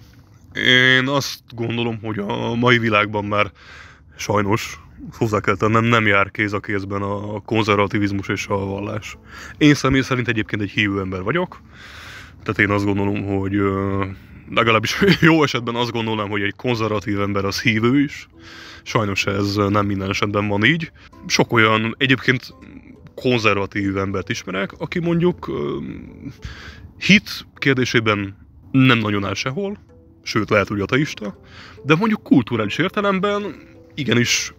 Én 0.54 1.08
azt 1.08 1.40
gondolom, 1.56 2.00
hogy 2.02 2.20
a 2.20 2.56
mai 2.56 2.78
világban 2.78 3.26
már 3.26 3.52
sajnos 4.16 4.80
hozzá 5.18 5.40
kell 5.40 5.56
tennem, 5.56 5.84
nem 5.84 6.08
jár 6.08 6.32
kéz 6.32 6.54
a 6.54 6.60
kézben 6.60 7.02
a 7.02 7.40
konzervativizmus 7.40 8.28
és 8.28 8.48
a 8.48 8.58
vallás. 8.58 9.18
Én 9.58 9.74
személy 9.74 10.02
szerint 10.02 10.28
egyébként 10.28 10.62
egy 10.62 10.70
hívő 10.70 11.00
ember 11.00 11.22
vagyok, 11.22 11.62
tehát 12.44 12.60
én 12.60 12.70
azt 12.70 12.86
gondolom, 12.86 13.26
hogy 13.26 13.62
legalábbis 14.50 14.98
jó 15.22 15.44
esetben 15.44 15.76
azt 15.76 15.92
gondolom, 15.92 16.30
hogy 16.30 16.42
egy 16.42 16.56
konzervatív 16.56 17.22
ember 17.22 17.46
az 17.46 17.62
hívő 17.62 18.02
is. 18.02 18.28
Sajnos 18.84 19.26
ez 19.26 19.56
nem 19.56 19.86
minden 19.86 20.10
esetben 20.10 20.48
van 20.48 20.64
így. 20.64 20.92
Sok 21.28 21.54
olyan 21.54 21.96
egyébként 21.98 22.54
konzervatív 23.16 23.98
embert 23.98 24.30
ismerek, 24.30 24.72
aki 24.78 25.00
mondjuk 25.00 25.52
hit 26.98 27.46
kérdésében 27.56 28.48
nem 28.72 28.98
nagyon 28.98 29.26
áll 29.26 29.34
sehol, 29.34 29.78
sőt 30.24 30.50
lehet, 30.50 30.68
hogy 30.68 30.80
ateista, 30.80 31.40
de 31.84 31.96
mondjuk 31.96 32.24
kulturális 32.24 32.78
értelemben 32.78 33.56
igenis 33.96 34.54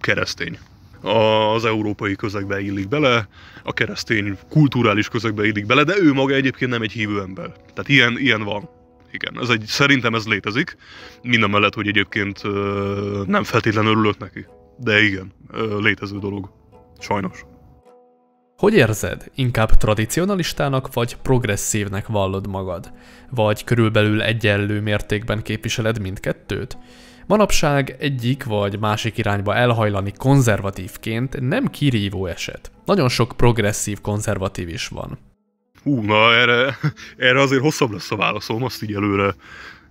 keresztény. 0.00 0.58
Az 1.02 1.64
európai 1.64 2.16
közegbe 2.16 2.60
illik 2.60 2.88
bele, 2.88 3.28
a 3.62 3.72
keresztény 3.72 4.38
kulturális 4.48 5.08
közegbe 5.08 5.46
illik 5.46 5.66
bele, 5.66 5.84
de 5.84 5.94
ő 5.98 6.12
maga 6.12 6.34
egyébként 6.34 6.70
nem 6.70 6.82
egy 6.82 6.92
hívő 6.92 7.20
ember. 7.20 7.52
Tehát 7.52 7.88
ilyen, 7.88 8.18
ilyen 8.18 8.42
van. 8.42 8.68
Igen, 9.12 9.42
ez 9.42 9.48
egy, 9.48 9.62
szerintem 9.66 10.14
ez 10.14 10.26
létezik. 10.26 10.76
Minden 11.22 11.50
mellett, 11.50 11.74
hogy 11.74 11.88
egyébként 11.88 12.42
nem 13.26 13.44
feltétlenül 13.44 13.90
örülök 13.90 14.18
neki. 14.18 14.46
De 14.78 15.02
igen, 15.02 15.32
létező 15.80 16.18
dolog. 16.18 16.50
Sajnos. 16.98 17.44
Hogy 18.56 18.74
érzed? 18.74 19.30
Inkább 19.34 19.70
tradicionalistának 19.70 20.92
vagy 20.94 21.16
progresszívnek 21.16 22.06
vallod 22.06 22.46
magad? 22.46 22.92
Vagy 23.30 23.64
körülbelül 23.64 24.22
egyenlő 24.22 24.80
mértékben 24.80 25.42
képviseled 25.42 26.00
mindkettőt? 26.00 26.78
Manapság 27.30 27.96
egyik 27.98 28.44
vagy 28.44 28.78
másik 28.78 29.18
irányba 29.18 29.54
elhajlani 29.54 30.12
konzervatívként 30.16 31.40
nem 31.40 31.66
kirívó 31.66 32.26
eset. 32.26 32.70
Nagyon 32.84 33.08
sok 33.08 33.32
progresszív 33.36 34.00
konzervatív 34.00 34.68
is 34.68 34.88
van. 34.88 35.18
Hú, 35.82 36.00
na 36.00 36.34
erre, 36.34 36.78
erre 37.16 37.40
azért 37.40 37.62
hosszabb 37.62 37.90
lesz 37.90 38.10
a 38.10 38.16
válaszom, 38.16 38.64
azt 38.64 38.82
így 38.82 38.94
előre, 38.94 39.34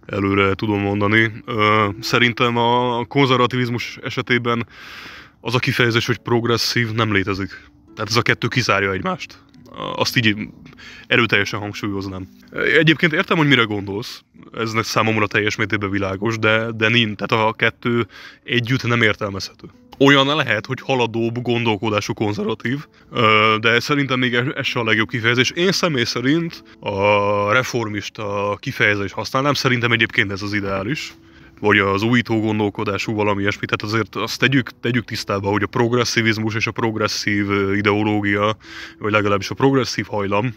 előre 0.05 0.53
tudom 0.53 0.79
mondani. 0.79 1.31
Szerintem 1.99 2.57
a 2.57 3.05
konzervativizmus 3.05 3.99
esetében 4.03 4.67
az 5.41 5.55
a 5.55 5.59
kifejezés, 5.59 6.05
hogy 6.05 6.17
progresszív 6.17 6.91
nem 6.91 7.13
létezik. 7.13 7.49
Tehát 7.95 8.09
ez 8.09 8.17
a 8.17 8.21
kettő 8.21 8.47
kizárja 8.47 8.91
egymást. 8.91 9.37
Azt 9.95 10.15
így 10.15 10.35
erőteljesen 11.07 11.59
hangsúlyoznám. 11.59 12.27
Egyébként 12.77 13.13
értem, 13.13 13.37
hogy 13.37 13.47
mire 13.47 13.63
gondolsz, 13.63 14.23
ez 14.57 14.71
számomra 14.81 15.27
teljes 15.27 15.55
mértékben 15.55 15.89
világos, 15.89 16.37
de, 16.37 16.71
de 16.71 16.89
nincs, 16.89 17.15
tehát 17.15 17.47
a 17.47 17.53
kettő 17.53 18.07
együtt 18.43 18.87
nem 18.87 19.01
értelmezhető. 19.01 19.67
Olyan 19.97 20.35
lehet, 20.35 20.65
hogy 20.65 20.79
haladóbb 20.81 21.41
gondolkodású 21.41 22.13
konzervatív, 22.13 22.85
de 23.59 23.79
szerintem 23.79 24.19
még 24.19 24.33
ez 24.33 24.65
se 24.65 24.79
a 24.79 24.83
legjobb 24.83 25.09
kifejezés. 25.09 25.51
Én 25.51 25.71
személy 25.71 26.03
szerint 26.03 26.63
a 26.79 27.51
reformista 27.51 28.57
kifejezést 28.59 29.13
használnám, 29.13 29.53
szerintem 29.53 29.91
egyébként 29.91 30.31
ez 30.31 30.41
az 30.41 30.53
ideális 30.53 31.13
vagy 31.59 31.77
az 31.77 32.01
újító 32.01 32.39
gondolkodású 32.39 33.13
valami 33.13 33.41
ilyesmi. 33.41 33.65
Tehát 33.65 33.93
azért 33.93 34.15
azt 34.15 34.39
tegyük, 34.39 34.79
tegyük 34.79 35.05
tisztába, 35.05 35.49
hogy 35.49 35.63
a 35.63 35.67
progresszivizmus 35.67 36.55
és 36.55 36.67
a 36.67 36.71
progresszív 36.71 37.51
ideológia, 37.75 38.55
vagy 38.99 39.11
legalábbis 39.11 39.49
a 39.49 39.55
progresszív 39.55 40.05
hajlam, 40.05 40.53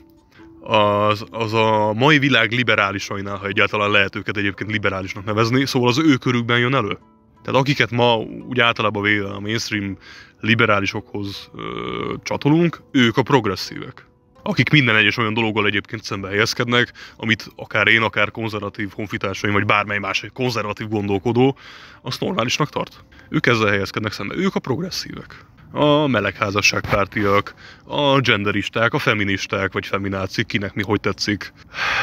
az, 0.61 1.25
az 1.31 1.53
a 1.53 1.93
mai 1.93 2.19
világ 2.19 2.53
liberálisainál, 2.53 3.37
ha 3.37 3.47
egyáltalán 3.47 3.91
lehet 3.91 4.17
őket 4.17 4.37
egyébként 4.37 4.71
liberálisnak 4.71 5.25
nevezni, 5.25 5.67
szóval 5.67 5.89
az 5.89 5.99
ő 5.99 6.17
körükben 6.17 6.59
jön 6.59 6.75
elő. 6.75 6.99
Tehát 7.43 7.61
akiket 7.61 7.91
ma 7.91 8.17
úgy 8.49 8.61
általában 8.61 9.03
véve 9.03 9.29
a 9.29 9.41
mainstream 9.41 9.97
liberálisokhoz 10.41 11.51
ö, 11.55 12.15
csatolunk, 12.23 12.83
ők 12.91 13.17
a 13.17 13.23
progresszívek 13.23 14.07
akik 14.43 14.71
minden 14.71 14.97
egyes 14.97 15.17
olyan 15.17 15.35
dologgal 15.35 15.67
egyébként 15.67 16.05
szembe 16.05 16.29
helyezkednek, 16.29 16.93
amit 17.17 17.47
akár 17.57 17.87
én, 17.87 18.03
akár 18.03 18.31
konzervatív 18.31 18.91
honfitársaim, 18.93 19.53
vagy 19.53 19.67
bármely 19.67 19.99
más 19.99 20.23
egy 20.23 20.33
konzervatív 20.33 20.89
gondolkodó, 20.89 21.57
azt 22.03 22.21
normálisnak 22.21 22.69
tart. 22.69 23.05
Ők 23.29 23.47
ezzel 23.47 23.69
helyezkednek 23.69 24.13
szembe. 24.13 24.35
Ők 24.35 24.55
a 24.55 24.61
progresszívek. 24.61 25.45
A 25.75 26.07
melegházasságpártiak, 26.07 27.55
a 27.85 28.21
genderisták, 28.21 28.93
a 28.95 28.99
feministák, 28.99 29.73
vagy 29.73 29.87
feminácik, 29.87 30.47
kinek 30.47 30.75
mi 30.75 30.83
hogy 30.83 31.01
tetszik. 31.01 31.53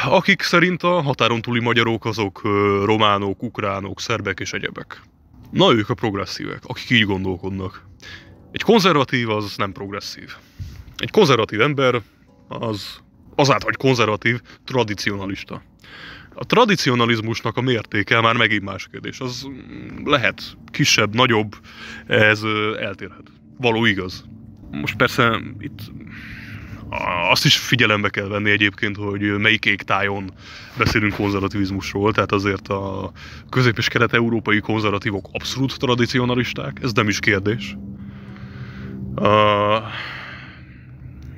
Akik 0.06 0.42
szerint 0.42 0.84
a 0.84 1.02
határon 1.02 1.42
túli 1.42 1.60
magyarok 1.60 2.06
azok 2.06 2.42
románok, 2.84 3.44
ukránok, 3.44 4.02
szerbek 4.02 4.40
és 4.40 4.54
egyebek. 4.54 5.02
Na 5.52 5.74
ők 5.74 5.90
a 5.90 5.94
progresszívek, 5.94 6.62
akik 6.64 6.90
így 6.90 7.06
gondolkodnak. 7.06 7.88
Egy 8.52 8.62
konzervatív 8.62 9.30
az 9.30 9.54
nem 9.58 9.72
progresszív. 9.72 10.36
Egy 10.98 11.12
konzervatív 11.12 11.62
ember 11.62 12.02
az 12.50 13.00
azáltal, 13.36 13.70
hogy 13.70 13.78
konzervatív, 13.78 14.42
tradicionalista. 14.64 15.62
A 16.34 16.46
tradicionalizmusnak 16.46 17.58
a 17.58 17.62
mértéke 17.62 18.22
már 18.22 18.36
megint 18.36 18.64
más 18.64 18.88
kérdés. 18.92 19.20
Az 19.20 19.48
lehet 20.06 20.42
kisebb, 20.72 21.16
nagyobb, 21.16 21.56
ez 22.08 22.42
eltérhet. 22.80 23.32
Való 23.58 23.86
igaz. 23.86 24.26
Most 24.72 24.96
persze 24.96 25.42
itt 25.60 25.80
azt 27.30 27.46
is 27.46 27.58
figyelembe 27.58 28.10
kell 28.10 28.28
venni 28.28 28.50
egyébként, 28.50 28.96
hogy 28.96 29.22
melyik 29.22 29.66
égtájon 29.66 30.32
beszélünk 30.78 31.14
konzervativizmusról, 31.14 32.14
tehát 32.14 32.32
azért 32.32 32.68
a 32.68 33.12
közép- 33.50 33.78
és 33.78 33.88
kelet-európai 33.88 34.60
konzervatívok 34.60 35.30
abszolút 35.32 35.78
tradicionalisták, 35.78 36.80
ez 36.82 36.92
nem 36.92 37.08
is 37.08 37.20
kérdés. 37.20 37.76
A 39.16 39.82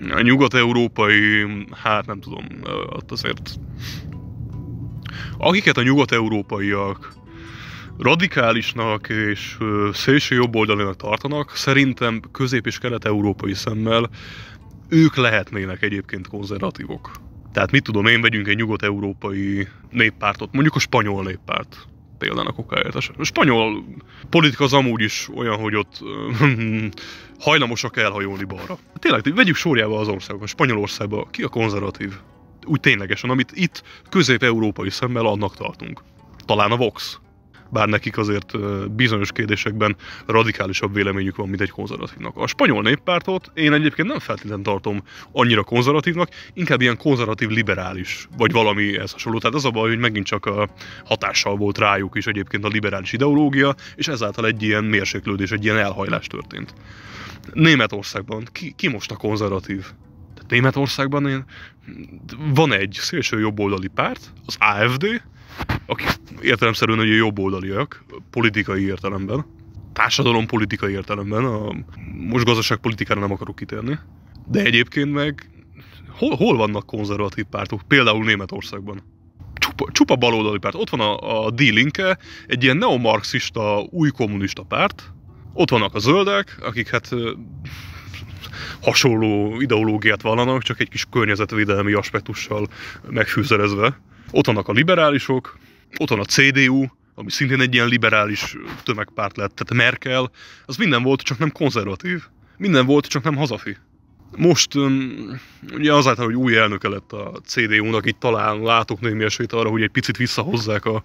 a 0.10 0.22
nyugat-európai, 0.22 1.46
hát 1.72 2.06
nem 2.06 2.20
tudom, 2.20 2.46
ott 2.90 3.12
azért... 3.12 3.60
Akiket 5.38 5.78
a 5.78 5.84
nyugat-európaiak 5.84 7.14
radikálisnak 7.98 9.10
és 9.10 9.58
szélső 9.94 10.36
jobboldalinak 10.36 10.96
tartanak, 10.96 11.56
szerintem 11.56 12.22
közép- 12.32 12.66
és 12.66 12.78
kelet-európai 12.78 13.54
szemmel 13.54 14.10
ők 14.90 15.16
lehetnének 15.16 15.82
egyébként 15.82 16.28
konzervatívok. 16.28 17.12
Tehát 17.52 17.72
mit 17.72 17.84
tudom 17.84 18.06
én, 18.06 18.22
vegyünk 18.22 18.48
egy 18.48 18.58
nyugat-európai 18.58 19.68
néppártot, 19.90 20.54
mondjuk 20.54 20.76
a 20.76 20.80
spanyol 20.80 21.24
néppárt 21.24 21.88
példának 22.22 22.58
okáért. 22.58 22.96
A 22.96 23.24
spanyol 23.24 23.84
politika 24.30 24.64
az 24.64 24.74
amúgy 24.74 25.02
is 25.02 25.30
olyan, 25.36 25.58
hogy 25.58 25.76
ott 25.76 26.00
hajlamosak 27.48 27.98
elhajolni 27.98 28.44
balra. 28.44 28.78
Tényleg, 28.96 29.36
vegyük 29.36 29.56
sorjába 29.56 30.00
az 30.00 30.08
országok. 30.08 30.44
A 30.44 30.48
Spanyolországban 30.48 31.28
ki 31.32 31.44
a 31.44 31.48
konzervatív? 31.48 32.14
Úgy 32.66 32.80
ténylegesen, 32.80 33.30
amit 33.30 33.52
itt 33.54 33.84
közép-európai 34.10 34.90
szemmel 34.90 35.26
annak 35.26 35.56
tartunk. 35.56 36.04
Talán 36.46 36.72
a 36.72 36.78
Vox 36.78 37.20
bár 37.72 37.88
nekik 37.88 38.18
azért 38.18 38.58
bizonyos 38.92 39.32
kérdésekben 39.32 39.96
radikálisabb 40.26 40.94
véleményük 40.94 41.36
van, 41.36 41.50
mint 41.50 41.62
egy 41.62 41.70
konzervatívnak. 41.70 42.38
A 42.38 42.48
spanyol 42.48 42.82
néppártot 42.82 43.52
én 43.54 43.74
egyébként 43.74 44.08
nem 44.08 44.20
feltétlenül 44.20 44.64
tartom 44.64 45.04
annyira 45.32 45.64
konzervatívnak, 45.64 46.30
inkább 46.54 46.82
ilyen 46.82 46.98
konzervatív 46.98 47.50
liberális, 47.50 48.28
vagy 48.38 48.52
valami 48.52 48.98
ez 48.98 49.12
hasonló. 49.12 49.40
Tehát 49.40 49.56
az 49.56 49.66
a 49.66 49.70
baj, 49.70 49.90
hogy 49.90 50.00
megint 50.00 50.26
csak 50.26 50.46
a 50.46 50.70
hatással 51.06 51.56
volt 51.56 51.78
rájuk 51.78 52.16
is 52.16 52.26
egyébként 52.26 52.66
a 52.66 52.68
liberális 52.68 53.14
ideológia, 53.14 53.76
és 53.96 54.08
ezáltal 54.08 54.46
egy 54.46 54.64
ilyen 54.64 54.84
mérséklődés, 54.84 55.52
egy 55.52 55.64
ilyen 55.64 55.78
elhajlás 55.78 56.28
történt. 56.28 56.74
Németországban 57.54 58.48
ki, 58.52 58.74
ki 58.78 58.88
most 58.88 59.12
a 59.12 59.16
konzervatív? 59.16 59.86
Németországban 60.48 61.28
én, 61.28 61.46
van 62.54 62.74
egy 62.74 62.98
szélső 63.02 63.40
jobboldali 63.40 63.88
párt, 63.88 64.34
az 64.46 64.58
AFD, 64.60 65.22
akik 65.86 66.08
értelemszerűen 66.42 66.98
hogy 66.98 67.16
jobboldaliak, 67.16 68.04
politikai 68.30 68.86
értelemben, 68.86 69.46
társadalom 69.94 70.46
politikai 70.46 70.94
értelemben, 70.94 71.46
a, 71.46 71.74
most 72.18 72.46
gazdaságpolitikára 72.46 73.20
nem 73.20 73.32
akarok 73.32 73.56
kitérni, 73.56 74.00
de 74.48 74.64
egyébként 74.64 75.14
meg 75.14 75.50
hol, 76.10 76.36
hol 76.36 76.58
vannak 76.58 76.86
konzervatív 76.86 77.46
pártok, 77.46 77.82
például 77.88 78.24
Németországban? 78.24 79.04
Csupa, 79.54 79.92
csupa 79.92 80.16
baloldali 80.16 80.60
párt. 80.60 80.76
Ott 80.76 80.90
van 80.90 81.00
a, 81.00 81.46
a 81.46 81.50
D-Linke, 81.50 82.18
egy 82.48 82.64
ilyen 82.64 82.78
neomarxista, 82.78 83.88
új 83.90 84.10
kommunista 84.10 84.64
párt, 84.64 85.12
ott 85.54 85.70
vannak 85.70 85.96
a 85.96 86.00
zöldek, 86.00 86.58
akik 86.62 86.90
hát 86.90 87.10
hasonló 88.82 89.62
ideológiát 89.62 90.22
vallanak, 90.22 90.62
csak 90.62 90.80
egy 90.80 90.90
kis 90.90 91.06
környezetvédelmi 91.12 91.94
aspektussal 91.94 92.68
megfűzerezve. 93.10 94.00
Ott 94.32 94.46
vannak 94.46 94.68
a 94.68 94.72
liberálisok, 94.72 95.58
ott 95.98 96.10
van 96.10 96.20
a 96.20 96.26
CDU, 96.26 96.86
ami 97.16 97.32
szintén 97.32 97.62
egy 97.62 97.74
ilyen 97.74 97.88
liberális 97.88 98.56
tömegpárt 98.84 99.38
lett, 99.38 99.56
tehát 99.56 99.86
Merkel, 99.86 100.32
az 100.66 100.78
minden 100.78 101.04
volt, 101.04 101.22
csak 101.22 101.38
nem 101.38 101.52
konzervatív. 101.52 102.24
Minden 102.58 102.86
volt, 102.86 103.06
csak 103.06 103.24
nem 103.24 103.36
hazafi. 103.36 103.78
Most 104.38 104.76
ugye 105.74 105.94
azáltal, 105.94 106.26
hogy 106.26 106.36
új 106.36 106.56
elnöke 106.58 106.90
lett 106.90 107.12
a 107.12 107.40
CDU-nak, 107.46 108.06
itt 108.06 108.20
talán 108.20 108.62
látok 108.62 109.00
némi 109.00 109.24
esélyt 109.24 109.54
arra, 109.54 109.70
hogy 109.70 109.82
egy 109.82 109.90
picit 109.90 110.18
visszahozzák 110.18 110.86
a 110.86 111.04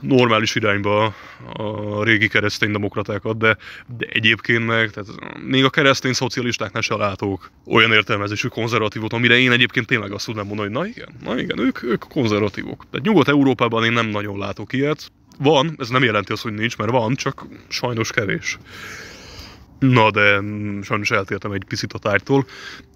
normális 0.00 0.54
irányba 0.54 1.14
a 1.52 2.04
régi 2.04 2.28
kereszténydemokratákat, 2.28 3.38
de, 3.38 3.56
de 3.98 4.06
egyébként 4.12 4.66
meg, 4.66 4.90
tehát 4.90 5.10
még 5.46 5.64
a 5.64 5.70
keresztény 5.70 6.12
szocialistáknál 6.12 6.82
se 6.82 6.94
látok 6.94 7.50
olyan 7.66 7.92
értelmezésű 7.92 8.48
konzervatívot, 8.48 9.12
amire 9.12 9.38
én 9.38 9.50
egyébként 9.50 9.86
tényleg 9.86 10.12
azt 10.12 10.26
tudnám 10.26 10.46
mondani, 10.46 10.68
hogy 10.68 10.78
na 10.78 10.86
igen, 10.86 11.08
na 11.24 11.40
igen, 11.40 11.58
ők, 11.58 11.82
ők 11.82 12.04
konzervatívok. 12.08 12.84
Tehát 12.90 13.06
Nyugat-Európában 13.06 13.84
én 13.84 13.92
nem 13.92 14.06
nagyon 14.06 14.38
látok 14.38 14.72
ilyet. 14.72 15.12
Van, 15.38 15.74
ez 15.78 15.88
nem 15.88 16.04
jelenti 16.04 16.32
azt, 16.32 16.42
hogy 16.42 16.54
nincs, 16.54 16.76
mert 16.76 16.90
van, 16.90 17.14
csak 17.14 17.46
sajnos 17.68 18.10
kevés. 18.10 18.58
Na, 19.80 20.10
de 20.10 20.40
sajnos 20.82 21.10
eltértem 21.10 21.52
egy 21.52 21.64
picit 21.64 21.92
a 21.92 21.98
tárgytól. 21.98 22.46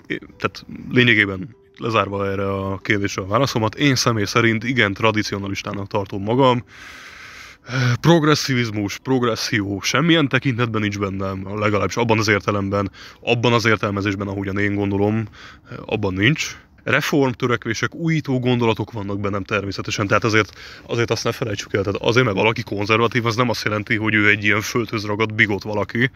Tehát 0.07 0.65
lényegében 0.91 1.57
lezárva 1.79 2.31
erre 2.31 2.53
a 2.53 2.79
kérdésre 2.79 3.23
a 3.23 3.27
válaszomat, 3.27 3.75
én 3.75 3.95
személy 3.95 4.25
szerint 4.25 4.65
igen 4.65 4.93
tradicionalistának 4.93 5.87
tartom 5.87 6.23
magam. 6.23 6.65
Progresszivizmus, 8.01 8.99
progresszió, 8.99 9.81
semmilyen 9.81 10.29
tekintetben 10.29 10.81
nincs 10.81 10.99
bennem, 10.99 11.59
legalábbis 11.59 11.97
abban 11.97 12.19
az 12.19 12.29
értelemben, 12.29 12.91
abban 13.21 13.53
az 13.53 13.65
értelmezésben, 13.65 14.29
ahogyan 14.29 14.59
én 14.59 14.75
gondolom, 14.75 15.25
abban 15.85 16.15
nincs. 16.15 16.57
Reformtörekvések, 16.85 17.95
újító 17.95 18.39
gondolatok 18.39 18.93
vannak 18.93 19.21
bennem 19.21 19.45
természetesen, 19.45 20.07
tehát 20.07 20.25
azért, 20.25 20.59
azért 20.87 21.11
azt 21.11 21.25
ne 21.25 21.33
felejtsük 21.33 21.75
el, 21.75 21.83
tehát 21.83 22.01
azért, 22.01 22.25
mert 22.25 22.37
valaki 22.37 22.63
konzervatív, 22.63 23.27
az 23.27 23.37
nem 23.37 23.49
azt 23.49 23.65
jelenti, 23.65 23.97
hogy 23.97 24.15
ő 24.15 24.29
egy 24.29 24.45
ilyen 24.45 24.61
földhöz 24.61 25.05
ragadt 25.05 25.35
bigot 25.35 25.63
valaki, 25.63 26.11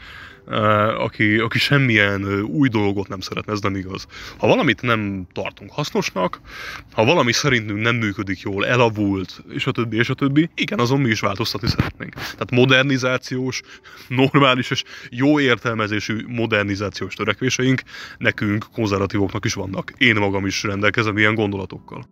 eh, 0.48 1.02
aki, 1.02 1.38
aki 1.38 1.58
semmilyen 1.58 2.42
új 2.42 2.68
dolgot 2.68 3.08
nem 3.08 3.20
szeretne, 3.20 3.52
ez 3.52 3.60
nem 3.60 3.76
igaz. 3.76 4.06
Ha 4.36 4.46
valamit 4.46 4.82
nem 4.82 5.26
tartunk 5.32 5.70
hasznosnak, 5.72 6.40
ha 6.92 7.04
valami 7.04 7.32
szerintünk 7.32 7.80
nem 7.80 7.96
működik 7.96 8.40
jól, 8.40 8.66
elavult, 8.66 9.44
és 9.48 9.66
a 9.66 9.70
többi, 9.70 9.96
és 9.96 10.08
a 10.08 10.14
többi, 10.14 10.50
igen, 10.54 10.78
azon 10.78 11.00
mi 11.00 11.08
is 11.08 11.20
változtatni 11.20 11.68
szeretnénk. 11.68 12.14
Tehát 12.14 12.50
modernizációs, 12.50 13.60
normális 14.08 14.70
és 14.70 14.84
jó 15.10 15.40
értelmezésű 15.40 16.24
modernizációs 16.26 17.14
törekvéseink 17.14 17.82
nekünk, 18.18 18.66
konzervatívoknak 18.72 19.44
is 19.44 19.54
vannak. 19.54 19.92
Én 19.98 20.16
magam 20.16 20.46
is 20.46 20.57
rendelkezem 20.64 21.18
ilyen 21.18 21.34
gondolatokkal. 21.34 22.04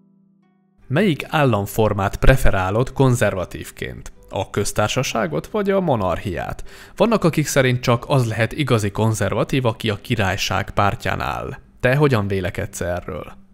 Melyik 0.87 1.23
államformát 1.29 2.17
preferálod 2.17 2.93
konzervatívként? 2.93 4.13
A 4.31 4.51
köztársaságot 4.51 5.47
vagy 5.47 5.71
a 5.71 5.81
monarchiát? 5.81 6.65
Vannak, 6.97 7.25
akik 7.25 7.47
szerint 7.47 7.81
csak 7.81 8.05
az 8.09 8.29
lehet 8.29 8.53
igazi 8.53 8.91
konzervatív, 8.91 9.65
aki 9.65 9.91
a 9.91 10.01
királyság 10.01 10.71
pártján 10.71 11.21
áll. 11.21 11.59
Te 11.81 11.97
hogyan 11.97 12.27
vélekedsz 12.29 12.81
erről? 12.81 13.46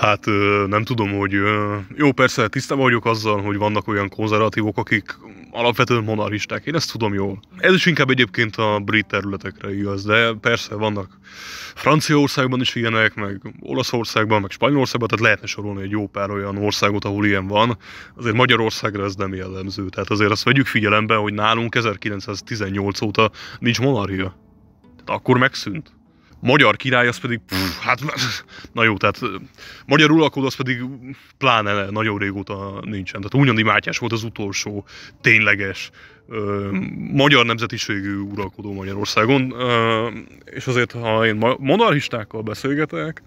Hát 0.00 0.24
nem 0.66 0.84
tudom, 0.84 1.18
hogy 1.18 1.32
jó, 1.96 2.12
persze 2.12 2.48
tisztában 2.48 2.84
vagyok 2.84 3.06
azzal, 3.06 3.42
hogy 3.42 3.56
vannak 3.56 3.88
olyan 3.88 4.08
konzervatívok, 4.08 4.78
akik 4.78 5.18
alapvetően 5.50 6.04
monarchisták, 6.04 6.66
én 6.66 6.74
ezt 6.74 6.92
tudom 6.92 7.14
jól. 7.14 7.40
Ez 7.58 7.74
is 7.74 7.86
inkább 7.86 8.10
egyébként 8.10 8.56
a 8.56 8.80
brit 8.84 9.06
területekre 9.06 9.74
igaz, 9.74 10.04
de 10.04 10.32
persze 10.40 10.74
vannak 10.74 11.18
Franciaországban 11.74 12.60
is 12.60 12.74
ilyenek, 12.74 13.14
meg 13.14 13.40
Olaszországban, 13.60 14.40
meg 14.40 14.50
Spanyolországban, 14.50 15.08
tehát 15.08 15.24
lehetne 15.24 15.46
sorolni 15.46 15.82
egy 15.82 15.90
jó 15.90 16.06
pár 16.06 16.30
olyan 16.30 16.56
országot, 16.56 17.04
ahol 17.04 17.26
ilyen 17.26 17.46
van. 17.46 17.78
Azért 18.16 18.36
Magyarországra 18.36 19.04
ez 19.04 19.14
nem 19.14 19.34
jellemző. 19.34 19.88
Tehát 19.88 20.10
azért 20.10 20.30
azt 20.30 20.44
vegyük 20.44 20.66
figyelembe, 20.66 21.14
hogy 21.14 21.32
nálunk 21.32 21.74
1918 21.74 23.00
óta 23.00 23.30
nincs 23.58 23.80
monarchia. 23.80 24.36
Tehát 25.04 25.20
akkor 25.20 25.38
megszűnt 25.38 25.92
magyar 26.42 26.76
király 26.76 27.08
az 27.08 27.18
pedig, 27.18 27.40
pff, 27.46 27.78
hát 27.80 28.00
na 28.72 28.84
jó, 28.84 28.96
tehát 28.96 29.20
magyar 29.86 30.10
uralkodó 30.10 30.46
az 30.46 30.54
pedig 30.54 30.82
pláne 31.38 31.90
nagyon 31.90 32.18
régóta 32.18 32.80
nincsen. 32.80 33.20
Tehát 33.20 33.34
Újnyandi 33.34 33.62
Mátyás 33.62 33.98
volt 33.98 34.12
az 34.12 34.22
utolsó 34.22 34.84
tényleges 35.20 35.90
ö, 36.28 36.68
magyar 37.12 37.46
nemzetiségű 37.46 38.16
uralkodó 38.16 38.72
Magyarországon, 38.72 39.52
ö, 39.52 40.08
és 40.44 40.66
azért, 40.66 40.92
ha 40.92 41.26
én 41.26 41.56
monarchistákkal 41.58 42.42
beszélgetek, 42.42 43.22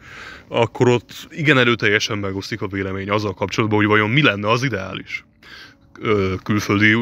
akkor 0.47 0.88
ott 0.88 1.28
igen 1.30 1.58
erőteljesen 1.58 2.17
megosztik 2.17 2.62
a 2.62 2.67
vélemény 2.67 3.10
azzal 3.10 3.34
kapcsolatban, 3.34 3.80
hogy 3.80 3.88
vajon 3.88 4.10
mi 4.10 4.21
lenne 4.21 4.49
az 4.49 4.63
ideális 4.63 5.23
külföldi 6.43 6.95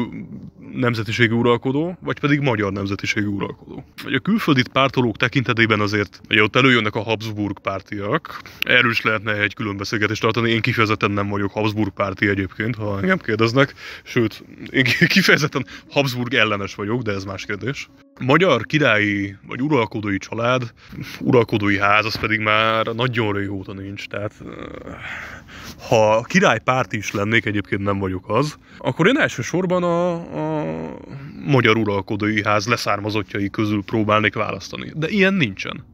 nemzetiségű 0.74 1.34
uralkodó, 1.34 1.98
vagy 2.00 2.20
pedig 2.20 2.40
magyar 2.40 2.72
nemzetiségű 2.72 3.26
uralkodó. 3.26 3.84
Vagy 4.02 4.14
a 4.14 4.18
külföldi 4.18 4.62
pártolók 4.72 5.16
tekintetében 5.16 5.80
azért, 5.80 6.20
hogy 6.28 6.40
ott 6.40 6.56
előjönnek 6.56 6.94
a 6.94 7.02
Habsburg 7.02 7.58
pártiak, 7.58 8.40
erről 8.60 8.90
is 8.90 9.02
lehetne 9.02 9.32
egy 9.32 9.54
külön 9.54 9.76
beszélgetést 9.76 10.20
tartani, 10.20 10.50
én 10.50 10.60
kifejezetten 10.60 11.10
nem 11.10 11.28
vagyok 11.28 11.52
Habsburg 11.52 11.90
párti 11.90 12.28
egyébként, 12.28 12.76
ha 12.76 12.98
engem 13.00 13.18
kérdeznek, 13.18 13.74
sőt, 14.02 14.44
én 14.70 14.84
kifejezetten 15.06 15.66
Habsburg 15.90 16.34
ellenes 16.34 16.74
vagyok, 16.74 17.02
de 17.02 17.12
ez 17.12 17.24
más 17.24 17.44
kérdés. 17.44 17.88
Magyar 18.20 18.66
királyi 18.66 19.36
vagy 19.46 19.62
uralkodói 19.62 20.18
család, 20.18 20.72
uralkodói 21.20 21.78
ház, 21.78 22.04
az 22.04 22.18
pedig 22.18 22.40
már 22.40 22.86
nagyon 22.86 23.32
régóta 23.32 23.72
nincs, 23.72 24.06
tehát 24.06 24.32
ha 25.88 26.22
királypárt 26.22 26.92
is 26.92 27.12
lennék, 27.12 27.44
egyébként 27.44 27.82
nem 27.82 27.98
vagyok 27.98 28.28
az, 28.28 28.56
akkor 28.78 29.06
én 29.06 29.18
elsősorban 29.18 29.82
a, 29.82 30.12
a 30.12 30.64
magyar 31.46 31.76
uralkodói 31.76 32.42
ház 32.42 32.66
leszármazottjai 32.66 33.50
közül 33.50 33.82
próbálnék 33.82 34.34
választani. 34.34 34.92
De 34.94 35.08
ilyen 35.08 35.34
nincsen. 35.34 35.84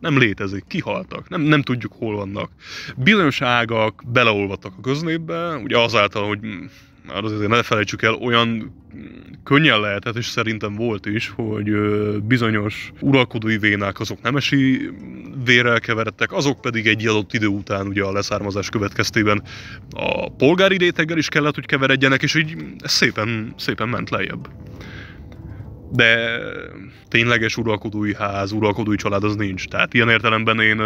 Nem 0.00 0.18
létezik, 0.18 0.64
kihaltak, 0.68 1.28
nem, 1.28 1.40
nem 1.40 1.62
tudjuk 1.62 1.92
hol 1.98 2.16
vannak. 2.16 2.50
Bizonyos 2.96 3.40
ágak 3.40 4.02
beleolvadtak 4.06 4.72
a 4.78 4.80
köznépbe, 4.80 5.56
ugye 5.56 5.78
azáltal, 5.78 6.28
hogy 6.28 6.38
azért 7.08 7.48
ne 7.48 7.62
felejtsük 7.62 8.02
el, 8.02 8.14
olyan 8.14 8.74
könnyen 9.44 9.80
lehetett, 9.80 10.16
és 10.16 10.26
szerintem 10.26 10.74
volt 10.74 11.06
is, 11.06 11.32
hogy 11.36 11.70
bizonyos 12.22 12.92
uralkodói 13.00 13.58
vénák 13.58 14.00
azok 14.00 14.22
nemesi 14.22 14.90
vérrel 15.44 15.80
keveredtek, 15.80 16.32
azok 16.32 16.60
pedig 16.60 16.86
egy 16.86 17.06
adott 17.06 17.32
idő 17.32 17.46
után 17.46 17.86
ugye 17.86 18.02
a 18.02 18.12
leszármazás 18.12 18.68
következtében 18.68 19.42
a 19.90 20.30
polgári 20.30 20.76
réteggel 20.76 21.18
is 21.18 21.28
kellett, 21.28 21.54
hogy 21.54 21.66
keveredjenek, 21.66 22.22
és 22.22 22.34
így 22.34 22.56
szépen, 22.84 23.54
szépen 23.56 23.88
ment 23.88 24.10
lejjebb. 24.10 24.48
De 25.92 26.40
tényleges 27.08 27.56
uralkodói 27.56 28.14
ház, 28.14 28.52
uralkodói 28.52 28.96
család 28.96 29.24
az 29.24 29.36
nincs. 29.36 29.68
Tehát 29.68 29.94
ilyen 29.94 30.08
értelemben 30.08 30.60
én 30.60 30.76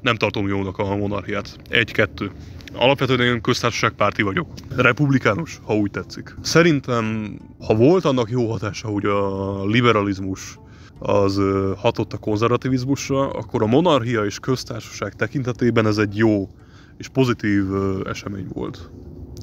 nem 0.00 0.16
tartom 0.16 0.48
jónak 0.48 0.78
a 0.78 0.96
monarchiát. 0.96 1.56
Egy-kettő. 1.68 2.30
Alapvetően 2.78 3.20
én 3.20 3.40
köztársaságpárti 3.40 4.22
vagyok. 4.22 4.48
Republikánus, 4.76 5.60
ha 5.64 5.76
úgy 5.76 5.90
tetszik. 5.90 6.34
Szerintem, 6.40 7.36
ha 7.66 7.74
volt 7.74 8.04
annak 8.04 8.30
jó 8.30 8.50
hatása, 8.50 8.88
hogy 8.88 9.04
a 9.04 9.64
liberalizmus 9.64 10.58
az 10.98 11.40
hatott 11.76 12.12
a 12.12 12.18
konzervativizmusra, 12.18 13.30
akkor 13.30 13.62
a 13.62 13.66
monarchia 13.66 14.24
és 14.24 14.38
köztársaság 14.38 15.14
tekintetében 15.14 15.86
ez 15.86 15.98
egy 15.98 16.16
jó 16.16 16.48
és 16.98 17.08
pozitív 17.08 17.64
esemény 18.04 18.46
volt. 18.52 18.90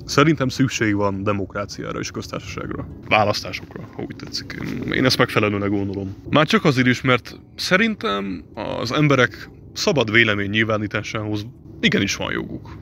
Szerintem 0.05 0.47
szükség 0.47 0.95
van 0.95 1.23
demokráciára 1.23 1.99
és 1.99 2.11
köztársaságra. 2.11 2.87
Választásokra, 3.07 3.83
ha 3.95 4.01
úgy 4.01 4.15
tetszik. 4.15 4.59
Én 4.91 5.05
ezt 5.05 5.17
megfelelőnek 5.17 5.69
gondolom. 5.69 6.15
Már 6.29 6.47
csak 6.47 6.63
azért 6.63 6.87
is, 6.87 7.01
mert 7.01 7.39
szerintem 7.55 8.43
az 8.79 8.91
emberek 8.91 9.49
szabad 9.73 10.11
vélemény 10.11 10.49
nyilvánításához 10.49 11.45
igenis 11.85 12.15
van 12.15 12.31
joguk. 12.31 12.77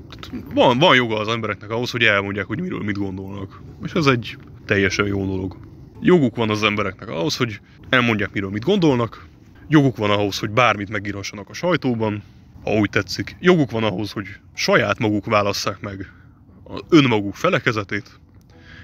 Van, 0.53 0.79
van 0.79 0.95
joga 0.95 1.19
az 1.19 1.27
embereknek 1.27 1.69
ahhoz, 1.69 1.91
hogy 1.91 2.03
elmondják, 2.03 2.45
hogy 2.45 2.61
miről 2.61 2.83
mit 2.83 2.97
gondolnak. 2.97 3.61
És 3.83 3.91
ez 3.91 4.05
egy 4.05 4.37
teljesen 4.65 5.05
jó 5.05 5.25
dolog. 5.25 5.57
Joguk 6.01 6.35
van 6.35 6.49
az 6.49 6.63
embereknek 6.63 7.09
ahhoz, 7.09 7.37
hogy 7.37 7.59
elmondják, 7.89 8.33
miről 8.33 8.49
mit 8.49 8.63
gondolnak. 8.63 9.25
Joguk 9.67 9.97
van 9.97 10.09
ahhoz, 10.09 10.39
hogy 10.39 10.49
bármit 10.49 10.89
megírhassanak 10.89 11.49
a 11.49 11.53
sajtóban, 11.53 12.23
ha 12.63 12.71
úgy 12.71 12.89
tetszik. 12.89 13.35
Joguk 13.39 13.71
van 13.71 13.83
ahhoz, 13.83 14.11
hogy 14.11 14.27
saját 14.53 14.99
maguk 14.99 15.25
válasszák 15.25 15.79
meg 15.79 16.11
önmaguk 16.89 17.35
felekezetét, 17.35 18.19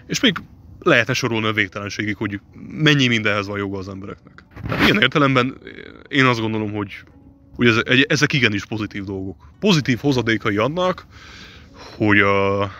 és 0.07 0.19
még 0.19 0.37
lehetne 0.79 1.13
sorolni 1.13 1.47
a 1.47 1.53
végtelenségig, 1.53 2.15
hogy 2.15 2.39
mennyi 2.69 3.07
mindenhez 3.07 3.47
van 3.47 3.57
joga 3.57 3.77
az 3.77 3.89
embereknek. 3.89 4.43
Tehát 4.67 4.83
ilyen 4.83 5.01
értelemben 5.01 5.57
én 6.07 6.25
azt 6.25 6.39
gondolom, 6.39 6.71
hogy, 6.71 7.03
hogy 7.59 8.05
ezek 8.07 8.33
igenis 8.33 8.65
pozitív 8.65 9.03
dolgok. 9.03 9.51
Pozitív 9.59 9.99
hozadékai 9.99 10.57
annak, 10.57 11.05
hogy 11.95 12.19
a 12.19 12.71